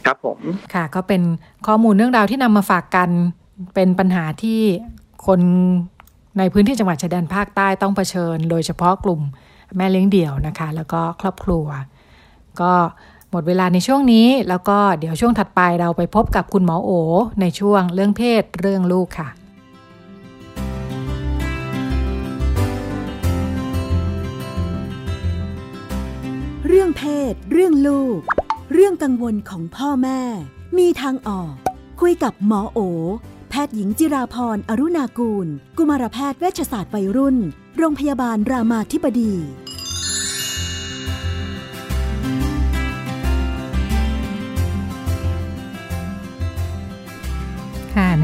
[0.07, 0.39] ครับผม
[0.75, 1.23] ค่ะก็เป็น
[1.67, 3.11] ข้อมูลเรื่องราวที่นำมาฝากกัน
[3.75, 4.61] เป็นปัญหาที่
[5.27, 5.41] คน
[6.39, 9.21] ในพื้นที่จังหวัดชายแดนภาคใต้ต้องเผชิญ โดยเฉพาะกลุ่ม
[9.77, 11.67] แม่เลี้ยงเดี่ยวนะคะ แล้วก็ครอบครัว
[12.61, 12.73] ก็
[13.37, 16.91] หมดเวลาในช่วงนี้ แล้วก็เดี๋ยวช่วงถัดไปเราไปพบกับคุณหมอโอ
[17.41, 19.29] ในช่วงเรื่องเพศเรื่องลูกค่ะ
[26.67, 28.19] เรื่องเพศ เรื่องลูก
[28.73, 30.21] เรื่องกังวลของพ่อแม่
[30.79, 31.53] มีทางออก
[32.01, 32.79] คุยกับหมอโอ
[33.51, 35.47] แพทย์หญิงจิราพรอรุณากูล
[35.79, 37.37] กุมารแพทย์เวชศาสตร์วัยรุ่น
[37.79, 39.35] โรงพยาบาลรามาธิบดี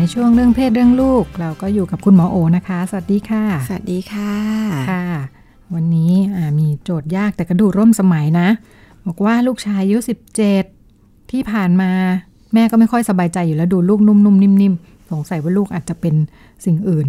[0.03, 4.32] ในช่วงเรื่องเพศเรื่องลูก เราก็อยู่กับคุณหมอโอนะคะ สวัสดีค่ะ สวัสดีค่ะ
[4.90, 5.05] ค่ะ
[5.74, 8.48] วันนี้อ่ามีโจทย์ยากแต่กระดูร่วมสมัยนะ
[9.07, 10.64] บอกว่าลูกชายอายุสิบเจ็ด
[11.30, 11.90] ที่ผ่านมา
[12.55, 16.14] แม่ก็ไม่ค่อยสบายใจอยู่แล้วดูลูกนุ่มๆนิ่มๆสงสัยว่าลูกอาจจะเป็น
[16.64, 17.07] สิ่งอื่น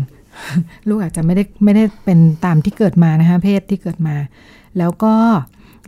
[0.90, 4.16] ลูกอาจจะไม่ได้ไม่ได้เป็นตามที่เกิดมานะคะเพศที่เกิดมา
[4.78, 5.16] แล้วก็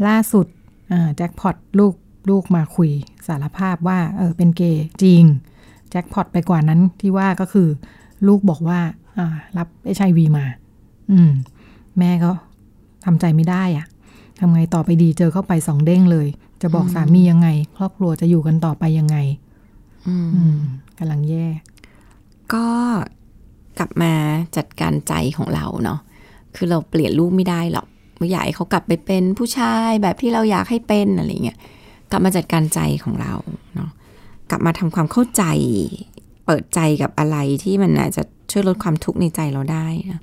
[0.07, 0.45] ล่าสุด
[0.91, 1.93] อ่าแจ็คพอตลูก
[2.29, 2.91] ลูกมาคุย
[3.27, 5.23] สารภาพว่าเออเป็นเกย์จริง
[5.93, 7.67] แจ็คพอตไปกว่านั้นที่ว่าก็คือ
[8.27, 8.79] ลูกบอกว่า
[9.17, 9.27] อ่า
[9.57, 10.45] รับเอชไอวีมา
[11.11, 11.31] อืม
[11.99, 12.31] แม่ก็
[13.05, 13.85] ทำใจไม่ได้อะ
[14.39, 16.27] ทำไงต่อไปดีเจอเข้าไปสองเด้งเลย
[16.61, 19.17] จะบอกอืมสามียังไง ครอบครัวจะอยู่กันต่อไปยังไง
[20.07, 20.57] อืมอืม
[20.97, 21.47] กำลังแย่
[22.53, 22.65] ก็
[23.79, 24.13] กลับมา
[24.57, 25.99] จัดการใจของเราเนาะ
[26.55, 27.87] คือเราเปลี่ยนลูกไม่ได้หรอก
[28.17, 31.57] ไม่อยากให้เขากลับไปเป็นผู้ชายแบบที่เราอยากให้เป็นอะไรเงี้ย
[32.11, 33.33] กลับมาจัดการใจของเรา
[33.75, 33.89] เนาะ
[34.49, 35.43] กลับมาทำความเข้าใจ
[36.45, 40.21] เปิดใจกับอะไรที่มันอาจจะช่วยลดความทุกข์ในใจเราได้นะ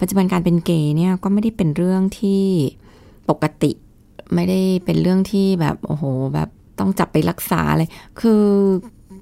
[0.00, 2.42] ปัจจุบันการเป็นเกย์เนี่ยก็ไม่ได้เป็นเรื่องที่
[3.30, 3.70] ปกติ
[4.34, 6.04] ไม่ได้เป็นเรื่องที่แบบโอ้โห
[6.34, 6.48] แบบ
[6.78, 7.88] ต้องจับไปรักษาเลย
[8.20, 8.42] คือ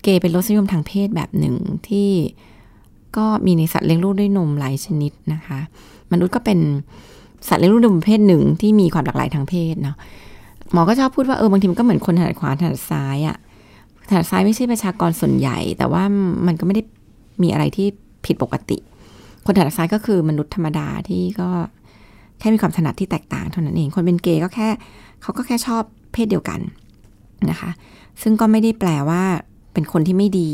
[0.03, 1.55] เกย์เป็นรสนิยมทางเพศแบบหนึ่ง
[1.88, 2.11] ที่
[3.16, 5.59] ก็มีในสัตว์เลี้ยงลูกด้วยนมหลายชนิดนะคะ
[6.12, 6.59] มนุษย์ก็เป็น
[7.49, 9.96] สัตว์เลี้ยงลูกด้วยประเภทหนึ่งที่มีความหลากหลายทางเพศเนาะ
[10.72, 13.36] หมอก็ชอบพูดว่าเออบางทีมันก็เหมือนคนถนัดขวาถนัดซ้ายอะ
[14.09, 16.02] ถนัดซ้ายไม่ใช่ประชากรส่วนใหญ่ แต่ว่า
[16.46, 16.82] มันก็ไม่ได้
[17.42, 17.86] มีอะไรที่
[18.26, 18.78] ผิดปกติ
[19.44, 21.48] คนถนัดซ้ายก็คือมนุษย์ธรรมดาที่ก็
[22.38, 24.68] แค่มีความถนัดที่แตกต่างเท่านั้นเอง คนเป็นเกย์ก็แค่
[25.22, 25.82] เขาก็แค่ชอบ
[26.12, 26.61] เพศเดียวกัน
[27.50, 27.70] นะคะ
[28.22, 29.22] ซึ่งก็ไม่ได้แปลว่า
[29.72, 30.50] เป็นคนที่ไม่ดี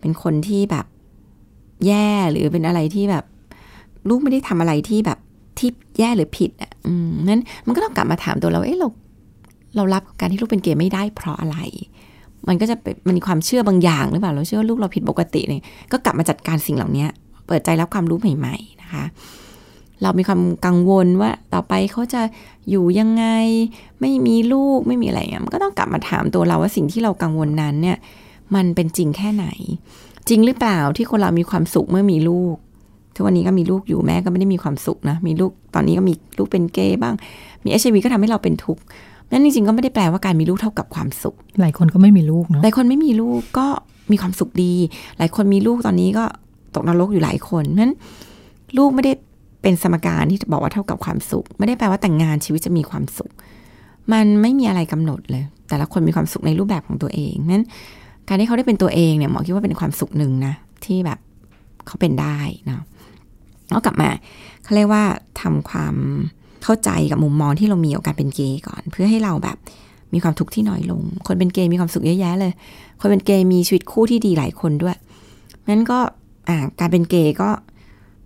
[0.00, 0.86] เป็นคนที่แบบ
[1.86, 3.24] แย่หรือเป็นอะไรที่แบบ
[4.08, 5.18] ลูกไม่ได้ทำอะไรที่แบบ
[5.58, 5.68] ที่
[5.98, 6.72] แย่หรือผิดอะ
[7.28, 8.88] นั้นมันก็ต้องกลับมาถามตัวเรา เอ๊ะเรา
[9.76, 11.58] เรารับการที่ลูกเป็นเกย์ไม่ได้เพราะอะไร
[12.48, 15.62] มันก็จะเป็นมันมีความเชื่อบางอย่างหรือเปล่าเราเชื่อว่าลูกเราผิดปกติเนี่ย
[15.92, 17.06] ก็กลับมาจัดการสิ่งเหล่านี้
[17.46, 19.04] เปิดใจรับความรู้ใหม่ ๆ นะคะ
[20.02, 22.22] เรามีความกังวลว่าต่อไปเขาจะ
[22.70, 23.24] อยู่ยังไง
[24.00, 27.96] ไม่มีลูกไม่มีอะไรเงี้ยมันก็ต้องกลับมาถามตัวเราว่าสิ่งที่เรากังวลนั้นเนี่ย
[28.54, 29.46] มันเป็นจริงแค่ไหน
[30.28, 32.56] จริงหรือเปล่าที่คนเรามีความสุขเมื่อมีลูก
[33.14, 37.14] ทุกวันนี้ก็มีลูกอยู่แม่ก็ไม่ได้มีความสุขนะมีลูกตอนนี้ก็มีลูกเป็นเกย์บ้าง
[37.64, 38.82] มีเอชวีก็ทำให้เราเป็นทุกข์
[39.30, 43.66] นั่นจริงๆก็ไม่ได้แปลว่าการมีลูกเท่ากับความสุข หลายคนก็ไม่มีลูกเนาะหลายคนไม่มีลูกก็
[44.12, 44.74] มีความสุขดี
[45.18, 46.24] หลายคนมีลูกตอนนี้ก็
[46.74, 47.94] ตกนรกอยู่หลายคนเพราะฉะนั้น
[48.78, 49.12] ลูกไม่ได้
[49.62, 53.30] เป็นสมการที่จะบอกว่าเท่ากับความสุข ไม่ได้แปลว่าแต่งงานชีวิตจะมีความสุข
[54.12, 57.64] มันไม่มีอะไรกำหนดเลย แต่ละคนมีความสุขในรูปแบบของตัวเองเพราะฉะนั้น
[58.28, 60.54] การที่เขาได้เป็นตัวเองเนี่ยหมอคิดว่าเป็นความสุขหนึ่งนะ
[60.84, 61.18] ที่แบบ
[61.86, 62.84] เขาเป็นได้นะ
[63.68, 64.08] แล้วกลับมา
[64.62, 65.04] เขาเรียกว่า
[65.40, 65.94] ทำความ
[66.64, 69.56] เข้าใจกับมุมมองที่เรามีกับการเป็นเกย์ก่อน เพื่อให้เราแบบ
[70.14, 72.52] มีความทุกข์ที่น้อยลง คนเป็นเกย์มีความสุขเยอะแยะเลย
[73.00, 74.96] คนเป็นเกย์มีชีวิตคู่ที่ดีหลายคนด้วย
[75.70, 75.98] นั้นก็
[76.80, 77.48] การเป็นเกย์ก็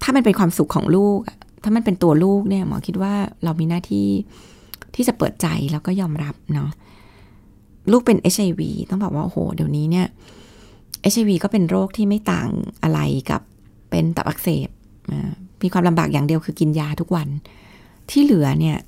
[0.02, 1.18] ถ้ามันเป็นความสุขของลูก
[1.62, 3.14] ถ้ามันเป็นตัวลูกเนี่ยหมอคิดว่า
[3.44, 4.06] เรามีหน้าที่
[4.94, 6.70] ที่จะเปิดใจแล้วก็ยอมรับเนาะ
[7.90, 8.60] ลูกเป็น HIV
[8.90, 10.06] ต้องบอกว่าโอ้โหเดี๋ยวนี้เนี่ย
[11.12, 12.48] HIV ก็เป็นโรคที่ไม่ต่าง
[12.82, 13.40] อะไรกับ
[13.90, 14.68] เป็นตับอักเสบ
[15.62, 17.28] มีความลำบากอย่างเดียวคือกินยาทุกวัน
[18.12, 18.78] ที่เหลือเนี่ย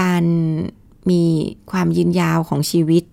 [0.00, 0.24] การ
[1.10, 1.22] มี
[1.70, 3.04] ความยืนยาวของชีวิต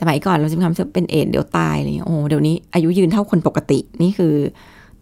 [0.00, 4.34] สมัยก่อนเราจะมีความรู้สึกเป็นเอดเดี๋ยวตายอะไรเงี้ยโอ้เดี๋ยวนี้อายุยืนเท่าคนปกติ นี่คือ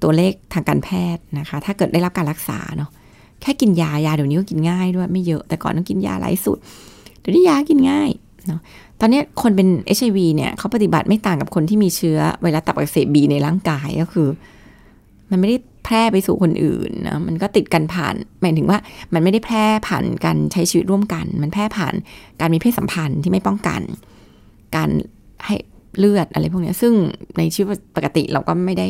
[0.02, 2.90] ตัวเลขทางการแพทย์นะคะ ถ้าเกิดได้รับการรักษาเนาะ
[3.42, 6.58] แค่กินยายาเดี๋ยวนี้ก็กินง่ายด้วยไม่เยอะแต่ก่อนต้องกินยาหลายสุด
[7.18, 8.10] เดี๋ยวนี้ยากินง่าย
[8.46, 8.60] เนาะ
[9.00, 9.68] ตอนนี้คนเป็น
[9.98, 14.28] HIV เนี่ยเขาปฏิบัติไม่ต่างกับคนที่มีเชื้อไวรัสตับอักเสบบีในร่างกายก็คือ
[15.30, 15.56] มันไม่ได้
[15.86, 18.78] แพร่ไปสู่คนอื่นนะมันก็ติดกันผ่านหมายถึงว่า
[19.14, 21.94] มันไม่ได้แพร่ผ่านการใช้ชีวิตร่วมกัน มันแพร่ผ่าน
[22.40, 23.80] การมีเพศสัมพันธ์ที่ไม่ป้องกัน
[24.76, 24.90] การ
[25.46, 25.54] ให้
[25.98, 26.92] เลือดอะไรพวกนี้ซึ่ง
[27.38, 28.88] ในชีวิตปกติเราก็ไม่ได้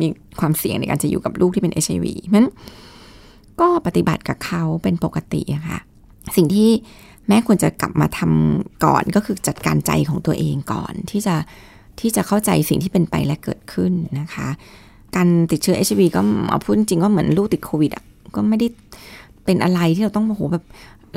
[0.00, 0.06] มี
[0.40, 2.46] ความเสี่ยงในการจะอยู่กับลูกที่เป็น HIV มัน
[3.60, 5.78] ก็ปฏิบัติกับเขาเป็นปกติอะค่ะ
[6.36, 6.70] สิ่งที่
[7.28, 11.36] แม่ควรจะกลับมาทำก่อนก็คือจัดการใจของตัวเองก่อนที่จะ
[12.00, 14.48] ที่จะเข้าใจสิ่งที่เป็นไปและเกิดขึ้นนะคะ
[15.16, 18.04] การติดเชื้อ HIV ก็เอาพูดจริงๆก็เหมือนลูกติดโควิดอะ
[18.36, 18.66] ก็ไม่ได้
[19.44, 20.64] เป็นอะไรที่เราต้องโอ้โหแบบ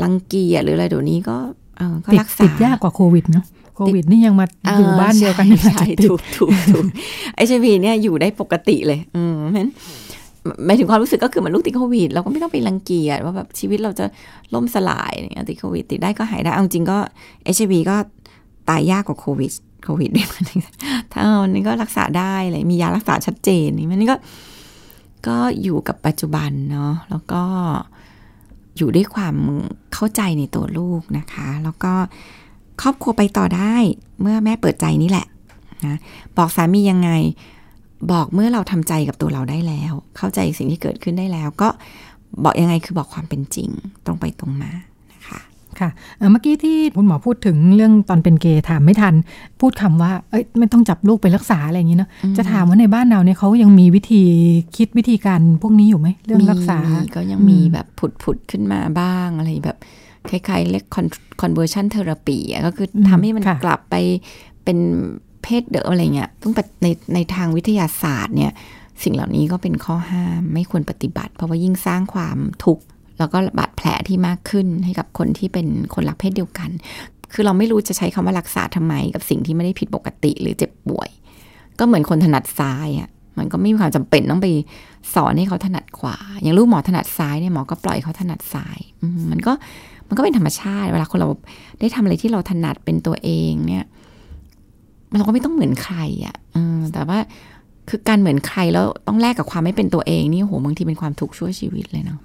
[0.04, 1.38] รังเกียจหรืออะไรเดี๋ยวนี้ก็
[1.78, 3.46] เออก็ติดรักษาติดยากกว่าโควิดเนาะ
[3.76, 4.46] โควิดนี่ยังมา
[4.78, 6.86] อยู่บ้านเดียวกันใช่ยังมาใช่ติดถูกถูกถูก
[7.36, 9.72] ไอชวีเนี่ยอยู่ได้ปกติเลย อืมเพราะฉะนั้น
[10.66, 14.06] หมายถึงความรู้สึกก็คือเหมันลูกติดโควิดเราก็ไม่ต้องไปรังเกียจว่าแบบชีวิตเราจะ
[14.54, 16.98] ล่มสลายอะไรเงี้ยติดโควิดติดได้ก็หายได้เอาจริงก็
[17.44, 17.96] เอชวีก็
[18.70, 19.52] ตายยากกว่าโควิด
[19.84, 20.30] โควิดเนี่ย
[21.12, 24.16] ถ้าอันนี้ก็รักษาได้เลยมียารักษาชัดเจนนี่มันก็
[25.28, 27.44] ก็อยู่กับปัจจุบันเนาะแล้วก็
[28.78, 29.36] อยู่ด้วยความ
[29.94, 31.94] เข้าใจในตัวลูกนะคะ แล้วก็
[32.82, 33.76] ครอบครัวไปต่อได้
[34.22, 35.28] เมื่อแม่เปิดใจนี่แหละ
[35.86, 35.96] นะ
[36.38, 37.12] บอกสามียังไง
[38.12, 41.70] บอกเมื่อเราทำใจกับตัวเราได้แล้ว เข้าใจสิ่งที่เกิดขึ้นได้แล้ว ก็
[42.44, 43.70] บอกยังไงคือบอกความเป็นจริง
[44.06, 44.72] ตรงไปตรงมา
[45.82, 49.16] คะค่ะเอ่อเมื่อกี้ที่คุณหมอพูดถึงเรื่องตอนเป็นเกย์ถามไม่ทัน
[49.62, 54.24] พูดคำว่าเอ้ยไม่ต้องจับลูกไปรักษาอะไรอย่างนี้เนาะอืมจะถามว่าในบ้านเราเนี่ยเขายังมีวิธี
[54.78, 59.80] คิดวิธีการพวกนี้อยู่ไหมเรื่องรักษามีก็ยังอืมมีแบบผุดผุดๆขึ้นมาบ้างอะไรแบบ
[60.30, 63.96] คล้ายๆเรียก con- conversion therapy อะก็คืออมทำให้มันค่ะกลับไป
[64.64, 64.80] เป็น
[65.44, 66.54] เพศเดิมอะไรเงี้ยต้อง
[66.84, 68.52] ในในทางวิทยาศาสตร์เนี่ย
[69.04, 72.84] สิ่งเหล่านี้ก็เป็นข้อห้ามไม่ควรปฏิบัติ เพราะว่ายิ่งสร้างความทุกข์
[73.18, 76.70] แล้วก็บาดแผลที่มากขึ้นให้กับคนที่เป็นคนรักเพศเดียวกัน
[77.34, 81.10] คือเราไม่รู้จะใช้คำว่ารักษาทำไม กับสิ่งที่ไม่ได้ผิดปกติหรือเจ็บป่วย
[81.80, 84.48] ก็เหมือนคนถนัดซ้ายอะมันก็ไม่มีความจำเป็นต้องไป
[85.14, 88.80] สอนให้เขาถนัดขวา อย่างลูกหมอถนัดซ้ายเนี่ยหมอก็ปล่อยเขาถนัดซ้าย
[89.32, 89.52] มันก็
[90.08, 91.30] มันก็เป็นธรรมชาติ เวลาคนเรา
[91.80, 93.86] ได้ทำอะไรที่เราถนัดเป็นตัวเองเนี่ย
[95.16, 96.58] เราก็ไม่ต้องเหมือนใครอะอ
[96.94, 97.20] แต่ว่า
[97.90, 102.20] คือการเหมือนใครแล้วต้องแลกกับความไม่เป็นตัวเองนี่โหบางทีเป็นความทุกข์ชั่วชีวิตเลยเนาะ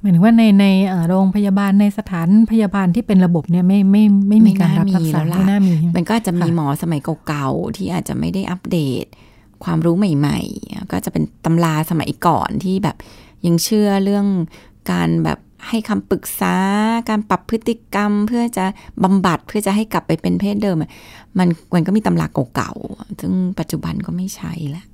[0.00, 9.04] หมายถึงว่าในในเอ่อโรงพยาบาลในสถานพยาบาลที่เป็นระบบเนี่ยไม่ไม่ไม่มีการรับรักษาไม่น่ามีแล้วล่ะไม่น่ามีใช่ไหมมันก็อาจจะมีค่ะหมอสมัยเก่าๆที่อาจจะไม่ได้อัปเดต
[9.64, 12.96] ความรู้ใหม่ ๆ ก็จะเป็นตำราสมัยก่อนที่แบบ
[13.46, 14.26] ยังเชื่อเรื่อง
[14.90, 15.38] การแบบ
[15.68, 16.56] ให้คำปรึกษา
[17.08, 18.64] การปรับพฤติกรรม เพื่อจะ
[19.04, 20.76] บำบัดเพื่อจะให้กลับไปเป็นเพศเดิม
[21.38, 24.84] มันมันก็มีตำราเก่าๆซึ่งปัจจุบันก็ไม่ใช่ละ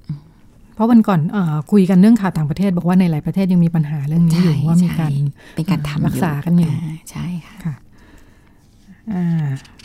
[0.76, 1.38] เพราะวันก่อนอ
[1.72, 5.12] คุยกันเรื่องข่าวต่างประเทศ บอกว่าในหลายประเทศยังมีปัญหาเรื่องนี้อยู่ว่ามีการ
[5.54, 6.72] เป็นการทำรักษากันอยู่
[7.10, 7.26] ใช่
[7.64, 7.74] ค่ะ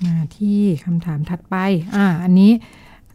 [0.06, 1.56] มาที่คำถามถัดไป
[1.96, 2.52] อ่า อันนี้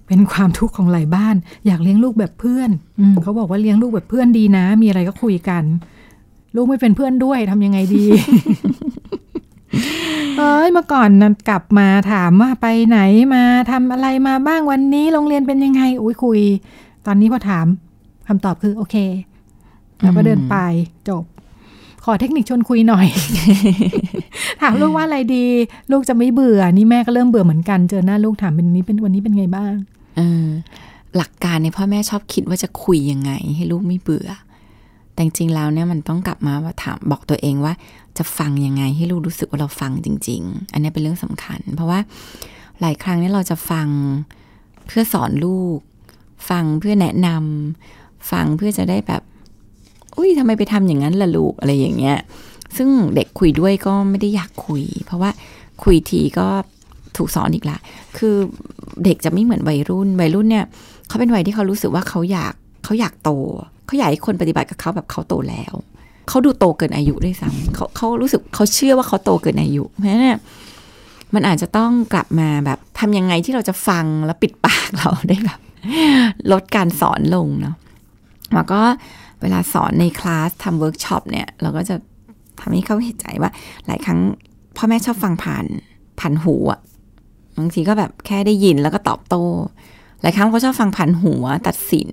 [0.07, 5.65] เป็นความทุกข์ของหลายบ้าน อยากเลี้ยงลูกแบบเพื่อนอเขาบอกว่าเลี้ยงลูกแบบเพื่อนดีนะ มีอะไรก็คุยกัน
[6.55, 8.05] ลูกไม่เป็นเพื่อนด้วยทำยังไงดี
[10.39, 12.99] เอ้ยเมื่อก่อนนะกลับมาถามว่าไปไหน
[13.35, 16.41] มาทำอะไรมาบ้างวันนี้โรงเรียนเป็นยังไง อุ้ยคุย
[17.07, 17.67] ตอนนี้พอถาม
[18.29, 18.97] คำตอบคือโอเค
[20.01, 20.57] แล้วก็เดินไป
[21.09, 21.25] จบ
[22.05, 23.07] ขอเทคนิคชวนคุยหน่อย
[24.61, 25.45] ถามลูกว่าอะไรดี
[25.91, 29.73] ลูกจะไม่เบื่อ นี่แม่ก็เริ่มเบื่อเหมือนกัน เจอหน้าลูกถามเป็นนี้เป็นวันนี้เป็นไงบ้าง
[30.19, 30.21] อ
[31.17, 34.29] หลักการในพ่อแม่ชอบคิดว่าจะคุยยังไง ให้ลูกไม่เบื่อ
[35.13, 37.73] แต่จริงแล้วเนี่ยมันต้องกลับมาว่าถามบอกตัวเองว่า
[38.19, 42.01] จะฟังยังไงให้ลูกรู้สึกว่าเราฟังจริง ๆ อันนี้เป็นเรื่องสำคัญ เพราะว่า
[42.81, 43.87] หลายครั้งเนี่ยเราจะฟัง
[44.87, 45.79] เพื่อสอนลูก
[46.51, 49.23] ฟังเพื่อแนะนำฟังเพื่อจะได้แบบ
[50.17, 52.17] อุ้ยทำไมไปทำอย่างนั้นล่ะลูกอะไรอย่างเงี้ย
[52.77, 55.31] ซึ่งเด็กคุยด้วยก็ไม่ได้อยากคุย เพราะว่า
[55.85, 56.47] คุยทีก็
[57.17, 57.79] ถูกสอนอีกละ
[58.19, 58.35] คือ
[59.05, 60.65] เด็กจะไม่เหมือนวัยรุ่น วัยรุ่นเนี่ย
[61.09, 63.31] เขาเป็นวัยที่เขารู้สึกว่าเขาอยากเขาอยากโต
[63.87, 65.73] เขาอยากให้คนปฏิบัติกับเขาแบบเขาโตแล้ว
[66.29, 70.39] เขาดูโตเกินอายุด้วยซ้ำเขาเขารู้สึกเขาเชื่อว่าเขาโตเกินอายุเพราะฉะนั้น
[71.35, 75.59] มันอาจจะต้องกลับมาแบบทำยังไงที่เราจะฟังแล้วปิดปากเราได้แบบ
[76.53, 77.77] ลดการสอนลงเนาะ
[78.55, 78.81] แล้วก็
[79.43, 81.97] เวลาสอนในคลาสทำเวิร์กช็อปเนี่ย เราก็จะ
[82.61, 83.51] ทำให้เขาเห็นใจว่า
[83.87, 84.21] หลายครั้ง
[84.77, 85.65] พ่อแม่ชอบฟังผ่าน
[86.19, 86.81] ผ่านหูอะ
[87.59, 89.45] บางทีก็แบบแค่ได้ยินแล้วก็ตอบโต้
[90.23, 92.11] หลายครั้งเขาชอบฟังผ่านหัวตัดสิน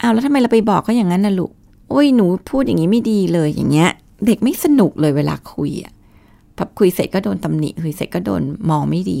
[0.00, 1.52] อ้าวแล้วทำไมเราไปบอกก็อย่างนั้นนะลูก
[1.90, 3.90] โอ้ยหนูพูดอย่างนี้ไม่ดีเลยอย่างเงี้ย
[4.26, 5.92] เด็กไม่สนุกเลยเวลาคุยอะ
[6.56, 9.18] พอคุยเสร็จก็โดนตำหนิคุยเสร็จก็โดนมองไม่ดี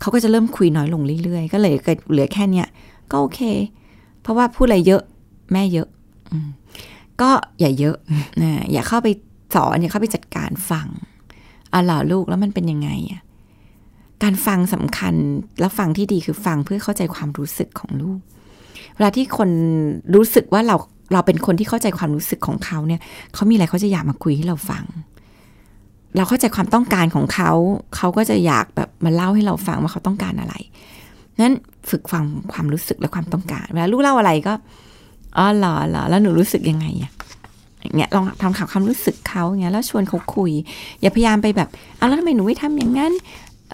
[0.00, 1.74] เขาก็จะเริ่มคุยน้อยลงเรื่อยๆ ก็เลย
[2.10, 2.66] เหลือแค่เนี้ย
[3.10, 3.40] ก็โอเค
[4.22, 5.02] เพราะว่าพูดอะไรเยอะ
[5.52, 5.88] แม่เยอะ
[7.20, 7.30] ก็
[7.60, 7.96] อย่าเยอะ
[8.42, 9.08] นะอย่าเข้าไป
[9.54, 10.86] สอนอย่าเข้าไปจัดการฟัง
[11.70, 13.22] เอะหล่อลูกแล้วมันเป็นยังไงอะ
[14.22, 15.14] การฟังสำคัญ
[15.60, 18.18] แล้วฟังที่ดีคือฟังเพื่อเข้าใจความรู้สึกของลูก
[18.94, 19.50] เวลาที่คน
[20.14, 20.76] รู้สึกว่าเรา
[21.12, 23.00] เราเป็นคนที่เข้าใจความรู้สึกของเขาเนี่ย
[23.34, 24.84] เขามีอะไรเขาจะอยากมาคุยให้เราฟัง
[26.16, 27.50] เราเข้าใจความต้องการของเขา
[27.96, 30.54] เขาก็จะอยากแบบมาเล่าให้เราฟังว่าเขาต้องการอะไร
[31.40, 31.54] นั้น
[31.90, 34.54] ฝึกฟังความรู้สึกและความต้องการเวลาลูกเล่าอะไรก็
[35.36, 37.12] อ๋อหรอหรอแล้วหนูรู้สึกยังไงอะ
[37.82, 40.52] อย่างเงี้ยลองทำข่าวความรู้สึกเขาอย่างเงี้ยแล้วชวนเขาคุย
[41.00, 41.68] อย่าพยายามไปแบบ
[41.98, 43.12] อ้าวแล้วทำไมหนูไม่ทำอย่างนั้น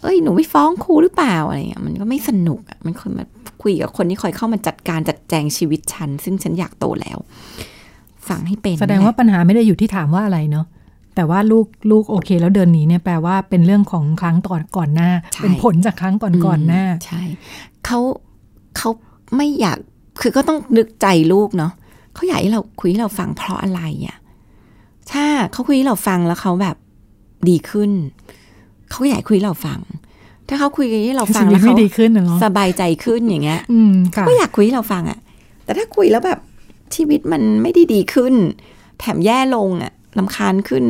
[0.02, 3.24] เอ้ยหนูไม่ฟ้องครูหรือเปล่าอะไรเงี้ยมันก็ไม่สนุกมันคนมา
[3.62, 7.18] คุยกับคนที่คอยเข้ามาจัดการจัดแจงชีวิตฉัน ซึ่งฉันอยากโตแล้ว
[8.28, 10.66] ฟังให้เป็น แสดงว่าปัญหาไม่ได้อยู่ที่ถามว่าอะไรเนาะ
[11.14, 15.10] แต่ว่าลูกลูกโอเค แล้วเดินหนีเนี่ยแปลว่าเป็นเรื่องของครั้งต่อก่อนหน้า
[15.42, 17.22] เป็นผลจากครั้งก่อนก่อนหน้า ใช่
[17.86, 17.98] เขา
[18.76, 18.90] เขา
[19.36, 19.78] ไม่อยาก
[20.20, 21.72] คือก็ต้องนึกใจลูกเนาะ
[22.14, 24.16] เขาอยากให้เราคุยให้เราฟังเพราะอะไรอะ่ะ
[25.12, 26.76] ถ้าเขาคุยให้เราฟังแล้วเขาแบบ
[27.48, 27.90] ดีขึ้น
[28.90, 29.80] เขาอยากคุยเราฟัง
[30.48, 31.76] ถ้าเขาคุยให้เราฟังแล้วเขา
[32.44, 33.60] สบายใจขึ้นอย่างเงี้ย
[34.28, 35.18] ก็อยากคุยให้เราฟังอะ
[35.64, 36.38] แต่ถ้าคุยแล้วแบบ
[36.94, 38.34] ชีวิตมันไม่ได้ดีขึ้น
[38.98, 40.84] แถมแย่ลงอะ ลำคาญขึ้น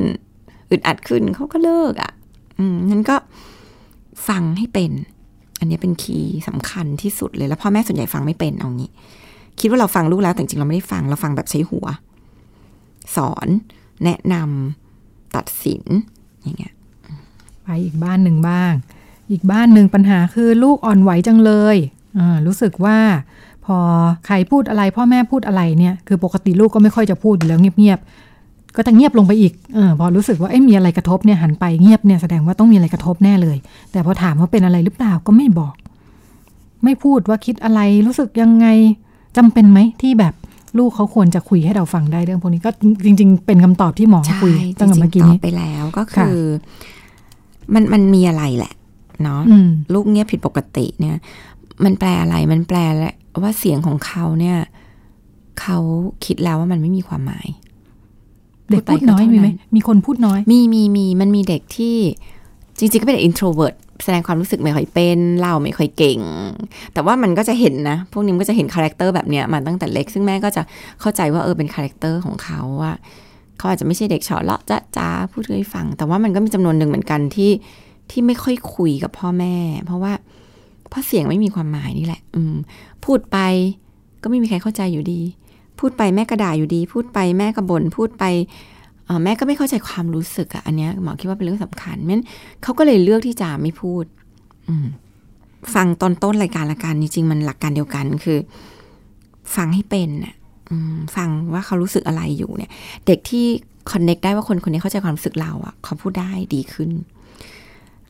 [0.70, 2.12] อึดอัดขึ้นเขาก็เลิกอะ
[2.58, 3.16] อืมนั้นก็
[4.28, 4.92] ฟังให้เป็น
[5.58, 8.90] อันนี้เป็นคีย์สำคัญที่สุดเลยแล้วพ่อแม่ส่วนใหญ่ฟังไม่เป็นเอางี้
[9.60, 11.86] คิดว่าเราฟังลูกแล้วแต่จริงเราไม่ได้ฟังเราฟังแบบใช้หัว
[13.16, 13.48] สอน
[14.04, 15.82] แนะนำตัดสิน
[16.42, 16.74] อย่างเงี้ย
[17.62, 18.72] ไปอีกบ้านหนึ่งบ้าง
[19.30, 21.76] อีกบ้านหนึ่งปัญหาคือลูกอ่อนไหวจังเลย
[22.46, 22.98] รู้สึกว่า
[23.64, 23.78] พอ
[24.26, 28.00] ใครพูดอะไร พ่อแม่พูดอะไรเนี่ย คือปกติลูกก็ไม่ค่อยจะพูดอยู่แล้วเงียบ
[28.76, 33.56] ก็จะเงียบลงไปอีกออพอรู้สึกว่าเอ๊ะมีอะไรกระทบเนี่ยหันไปเงียบเนี่ยแสดงว่าต้องมีอะไรกระทบแน่เลย
[33.92, 35.74] แต่พอถามว่าเป็นอะไรหรือเปล่าก็ไม่บอก
[36.84, 38.66] ไม่พูดว่าคิดอะไรรู้สึกยังไง
[39.36, 40.34] จำเป็นไหมที่แบบ
[40.78, 42.70] ลูกเขาควรจะคุยให้เราฟังได้เรื่องพวกนี้ก็
[43.04, 46.38] จริง ๆ เป็นคำตอบที่หมอคุยตั้งแต่เมื่อกี้นี้ไปแล้วก็คือ
[47.74, 48.72] มันมันมีอะไรแหละ
[49.22, 49.40] เนาะ
[49.94, 51.16] ลูกเงียบผิดปกติเนี่ย
[51.84, 52.78] มันแปลอะไรมันแปล
[53.42, 54.58] ว่าเสียงของเขาเนี่ย
[55.60, 55.78] เขา
[56.24, 57.48] คิดแล้วว่ามันไม่มีความหมาย
[58.74, 61.96] เด็กพูดน้อยมีไหมมีคนพูดน้อย มีมีมีมันมีเด็กที่
[62.78, 66.20] จริงๆ ก็เป็น introvert แสดงความรู้สึกไม่ค่อยเป็นเล่าไม่ค่อยเก่ง
[66.92, 70.62] แต่ว่ามันก็จะเห็นนะ พวกนี้ก็จะเห็น character แบบเนี้ยมาตั้งแต่เล็ก ซึ่งแม่ก็จะ
[71.00, 72.92] เข้าใจว่าเออเป็น character ของเขาว่า
[73.58, 77.50] เขาอาจจะไม่ใช่เด็กเฉาะเลาะจ้าจ้าพูดให้ฟัง แต่ว่ามันก็มีจำนวนหนึ่งเหมือนกันที่
[78.10, 79.54] ที่ไม่ค่อยคุยกับพ่อแม่
[79.84, 80.12] เพราะว่า
[80.88, 82.54] เพราะเสียงไม่มีความหมายนี่แหละ อืม
[83.04, 83.38] พูดไป
[84.22, 85.20] ก็ไม่มีใครเข้าใจอยู่ดี
[85.78, 88.24] พูดไปแม่กระด่าอยู่ดี พูดไปแม่กระบน่นพูดไป
[89.24, 92.24] แม่ก็ไม่เข้าใจความรู้สึกอะอันเนี้ยหมอคิดว่าเป็นเรื่องสำคัญงั้น
[92.62, 94.04] เขาก็เลยเลือกที่จะไม่พูด
[94.68, 94.74] อื
[95.74, 98.38] ฟังตอนต้นรายการละกันจริงๆมันหลักการเดียวกันคือ
[99.56, 100.34] ฟังให้เป็นอะ
[101.16, 102.70] ฟังว่าเขารู้สึกอะไรอยู่เนี่ย
[103.06, 103.44] เด็กที่
[103.92, 106.90] คอนเน็กได้ว่าคนคนนี้เข้าใจความรู้สึกเราอะ่ะเขาพูดได้ดีขึ้น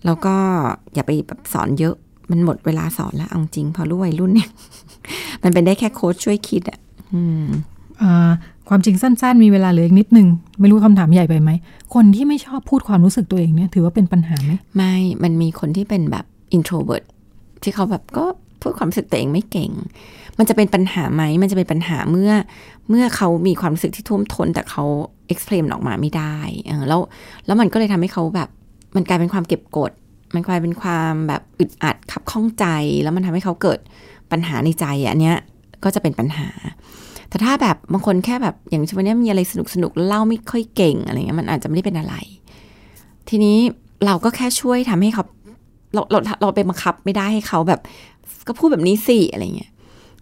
[0.04, 0.34] แล้วก็
[0.94, 1.94] อย่าไปแบบสอนเยอะ
[2.30, 4.50] มันหมดเวลาสอนแล้วเอาจริงพอรู้วัยรุ่นเนี่ย
[5.42, 6.78] มันเป็นได้แค่โค้ชช่วยคิดอะ่ะ
[8.68, 10.28] ความจริงสั้น ๆ มีเวลาเหลืออีกนิดนึง
[10.60, 11.50] ไม่รู้คำถามใหญ่ไปไหม
[11.94, 16.24] คนที่ไม่ชอบพูดความรู้สึกตัวเองเนี่ย ถือว่าเป็นปัญหาไหมไม่ มันมีคนที่เป็นแบบ
[16.56, 17.04] introvert
[17.62, 18.24] ที่เขาแบบก็
[18.60, 19.70] พูดความรู้สึกตัวเองไม่เก่ง
[20.38, 22.32] มันจะเป็นปัญหาไหม มันจะเป็นปัญหาเมื่อ
[22.88, 24.84] เมื่อเขามีความรู้สึกที่ท่วมท้นแต่เขา
[25.28, 26.36] เอ็กซ์เพรมออกมาไม่ได้
[26.88, 27.00] แล้ว
[27.46, 28.48] แล้วมันก็เลยทำให้เขาแบบ
[28.96, 29.92] มันกลายเป็นความเก็บกด
[30.34, 32.66] มันกลายเป็นความแบบอึดอัดขับข้องใจ
[33.02, 33.78] แล้วมันทำให้เขาเกิด
[34.32, 35.36] ปัญหาในใจอันเนี้ย
[35.84, 36.48] ก็จะเป็นปัญหา
[37.34, 42.14] แต่ถ้าแบบบางคนแค่แบบอย่างเช่นวันนี้มีอะไรสนุกสนุกเล่าไม่ค่อยเก่งอะไรเงี้ยมันอาจจะไม่ได้เป็นอะไร
[43.28, 43.58] ทีนี้
[44.06, 45.24] เราก็แค่ช่วยทำให้เขา
[45.94, 47.80] เราเราเราไปบังคับไม่ได้ให้เขาแบบ
[48.46, 49.70] ก็พูดแบบนี้สิอะไรเงี้ย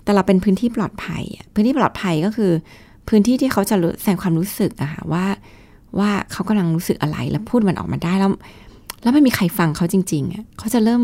[0.05, 1.23] แต่เราเป็นพื้นที่ปลอดภัย
[1.55, 2.51] พื้นที่ปลอดภัยก็คือ
[3.09, 5.25] พื้นที่ที่เขาจะแสดงความรู้สึกอะค่ะว่า
[5.99, 8.31] ว่าเขากำลังรู้สึกอะไรแล้วพูดมันออกมาได้แล้ว
[9.03, 11.03] แล้วไม่มีใครฟังเขาจริงๆอะเขาจะเริ่ม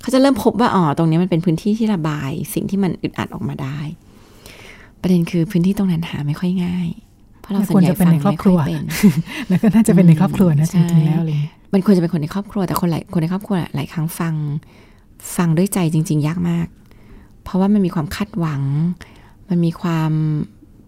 [0.00, 3.78] เขาจะเริ่มพบว่าอ๋อตรงนี้มันเป็นพื้นที่ที่ระบาย สิ่งที่มันอึดอัดออกมาได้
[5.02, 6.88] ประเด็นคือพื้นที่ตรงนั้นหาไม่ค่อยง่าย
[7.40, 8.36] เพราะเราส่วนใหญ่ฟังไม่ค่อย
[8.66, 8.84] เป็น
[9.48, 11.40] แล้วก็น่าจะเป็นในครอบครัวนะจริงๆแล้วเลย
[11.72, 14.34] มันควรจะเป็นคนในครอบครัวแต่คนหลายคนในครอบครัวหลายครั้งฟัง
[15.36, 16.66] ฟังด้วยใจจริง ๆ ยากมาก
[17.42, 18.62] เพราะว่ามันมีความคาดหวัง
[19.48, 20.12] มันมีความ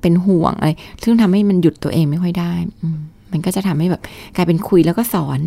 [0.01, 0.71] เป็นห่วงอะไร
[1.03, 2.53] ซึ่งทำให้มันหยุดตัวเองไม่ค่อยได้
[3.33, 4.03] มันก็จะทำให้แบบ
[4.37, 5.41] กลายเป็นคุยแล้วก็สอน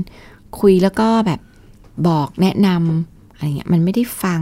[0.59, 1.39] คุยแล้วก็แบบ
[2.07, 4.41] บอกแนะนำอะไรเงี้ยมันไม่ได้ฟัง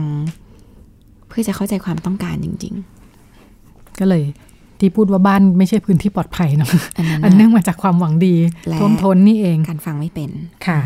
[1.27, 3.00] เพื่อจะเข้าใจความต้องการจริง ๆ
[3.99, 4.23] ก็เลย
[4.79, 6.71] ที่พูดว่าบ้านไม่ใช่พื้นที่ปลอดภัยเนาะ
[7.23, 8.35] อันเนื่องมาจากความหวังดี
[8.81, 10.29] ทนทนนี่เองการฟังไม่เป็น
[10.67, 10.79] ค่ะ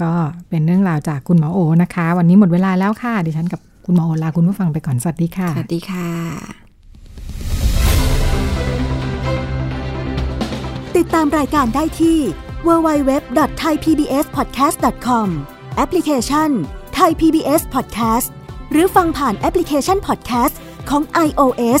[0.00, 0.12] ก็
[0.48, 6.08] เป็นเรื่องราวจากคุณหมอโอนะคะ วันนี้หมดเวลาแล้วค่ะ ดิฉันกับคุณหมอโอลาคุณผู้ฟังไปก่อนสวัสดีค่ะสวัสดีค่ะ
[10.96, 12.18] ติดตามรายการได้ที่
[12.66, 15.28] www.thaipbspodcast.com
[15.76, 16.50] แอปพลิเคชัน
[16.98, 18.28] Thai PBS Podcast
[18.72, 20.54] หรือฟังผ่านแอปพลิเคชัน Podcast
[20.90, 21.80] ของ iOS